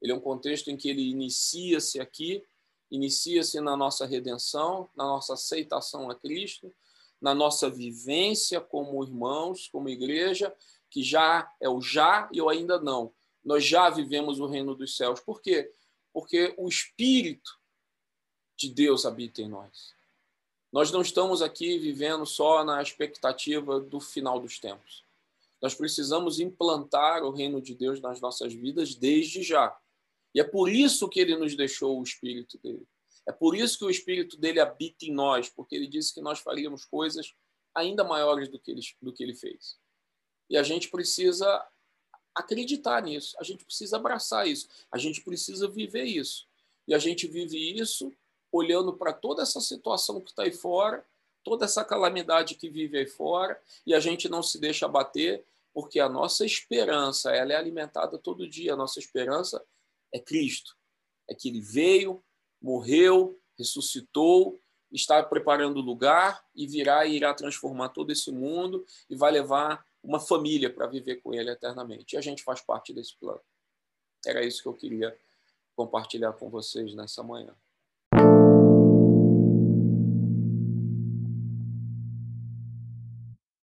ele 0.00 0.12
é 0.12 0.14
um 0.14 0.20
contexto 0.20 0.70
em 0.70 0.76
que 0.76 0.88
ele 0.88 1.08
inicia-se 1.08 2.00
aqui 2.00 2.44
inicia-se 2.90 3.60
na 3.60 3.76
nossa 3.76 4.06
redenção, 4.06 4.88
na 4.96 5.04
nossa 5.04 5.34
aceitação 5.34 6.10
a 6.10 6.14
Cristo, 6.14 6.72
na 7.20 7.34
nossa 7.34 7.70
vivência 7.70 8.60
como 8.60 9.02
irmãos, 9.02 9.68
como 9.68 9.88
igreja, 9.88 10.54
que 10.90 11.02
já 11.02 11.50
é 11.60 11.68
o 11.68 11.80
já 11.80 12.28
e 12.32 12.40
o 12.40 12.48
ainda 12.48 12.80
não. 12.80 13.12
Nós 13.44 13.64
já 13.64 13.90
vivemos 13.90 14.40
o 14.40 14.46
reino 14.46 14.74
dos 14.74 14.96
céus. 14.96 15.20
Por 15.20 15.40
quê? 15.40 15.70
Porque 16.12 16.54
o 16.56 16.68
Espírito 16.68 17.58
de 18.56 18.70
Deus 18.70 19.04
habita 19.04 19.42
em 19.42 19.48
nós. 19.48 19.93
Nós 20.74 20.90
não 20.90 21.02
estamos 21.02 21.40
aqui 21.40 21.78
vivendo 21.78 22.26
só 22.26 22.64
na 22.64 22.82
expectativa 22.82 23.78
do 23.78 24.00
final 24.00 24.40
dos 24.40 24.58
tempos. 24.58 25.04
Nós 25.62 25.72
precisamos 25.72 26.40
implantar 26.40 27.22
o 27.22 27.30
reino 27.30 27.62
de 27.62 27.76
Deus 27.76 28.00
nas 28.00 28.20
nossas 28.20 28.52
vidas 28.52 28.92
desde 28.92 29.40
já. 29.40 29.78
E 30.34 30.40
é 30.40 30.42
por 30.42 30.68
isso 30.68 31.08
que 31.08 31.20
ele 31.20 31.36
nos 31.36 31.54
deixou 31.54 32.00
o 32.00 32.02
Espírito 32.02 32.58
dele. 32.58 32.84
É 33.24 33.30
por 33.30 33.56
isso 33.56 33.78
que 33.78 33.84
o 33.84 33.90
Espírito 33.90 34.36
dele 34.36 34.58
habita 34.58 35.04
em 35.04 35.12
nós, 35.12 35.48
porque 35.48 35.76
ele 35.76 35.86
disse 35.86 36.12
que 36.12 36.20
nós 36.20 36.40
faríamos 36.40 36.84
coisas 36.84 37.32
ainda 37.72 38.02
maiores 38.02 38.48
do 38.48 38.58
que 38.58 38.72
ele, 38.72 38.80
do 39.00 39.12
que 39.12 39.22
ele 39.22 39.36
fez. 39.36 39.78
E 40.50 40.56
a 40.56 40.64
gente 40.64 40.90
precisa 40.90 41.64
acreditar 42.34 43.00
nisso, 43.00 43.36
a 43.38 43.44
gente 43.44 43.64
precisa 43.64 43.96
abraçar 43.96 44.48
isso, 44.48 44.68
a 44.90 44.98
gente 44.98 45.20
precisa 45.20 45.68
viver 45.68 46.02
isso. 46.02 46.48
E 46.88 46.92
a 46.92 46.98
gente 46.98 47.28
vive 47.28 47.78
isso 47.78 48.12
olhando 48.54 48.92
para 48.92 49.12
toda 49.12 49.42
essa 49.42 49.60
situação 49.60 50.20
que 50.20 50.30
está 50.30 50.44
aí 50.44 50.52
fora, 50.52 51.04
toda 51.42 51.64
essa 51.64 51.84
calamidade 51.84 52.54
que 52.54 52.70
vive 52.70 52.96
aí 52.96 53.06
fora, 53.06 53.60
e 53.84 53.92
a 53.92 53.98
gente 53.98 54.28
não 54.28 54.44
se 54.44 54.60
deixa 54.60 54.86
abater, 54.86 55.44
porque 55.72 55.98
a 55.98 56.08
nossa 56.08 56.46
esperança 56.46 57.32
ela 57.32 57.52
é 57.52 57.56
alimentada 57.56 58.16
todo 58.16 58.48
dia. 58.48 58.74
A 58.74 58.76
nossa 58.76 59.00
esperança 59.00 59.60
é 60.12 60.20
Cristo. 60.20 60.76
É 61.28 61.34
que 61.34 61.48
ele 61.48 61.60
veio, 61.60 62.22
morreu, 62.62 63.36
ressuscitou, 63.58 64.60
está 64.92 65.20
preparando 65.20 65.78
o 65.78 65.82
lugar 65.82 66.46
e 66.54 66.64
virá 66.64 67.04
e 67.04 67.16
irá 67.16 67.34
transformar 67.34 67.88
todo 67.88 68.12
esse 68.12 68.30
mundo 68.30 68.86
e 69.10 69.16
vai 69.16 69.32
levar 69.32 69.84
uma 70.00 70.20
família 70.20 70.72
para 70.72 70.86
viver 70.86 71.16
com 71.16 71.34
ele 71.34 71.50
eternamente. 71.50 72.14
E 72.14 72.16
a 72.16 72.20
gente 72.20 72.44
faz 72.44 72.60
parte 72.60 72.92
desse 72.92 73.16
plano. 73.16 73.40
Era 74.24 74.44
isso 74.44 74.62
que 74.62 74.68
eu 74.68 74.74
queria 74.74 75.18
compartilhar 75.74 76.32
com 76.34 76.48
vocês 76.48 76.94
nessa 76.94 77.20
manhã. 77.20 77.52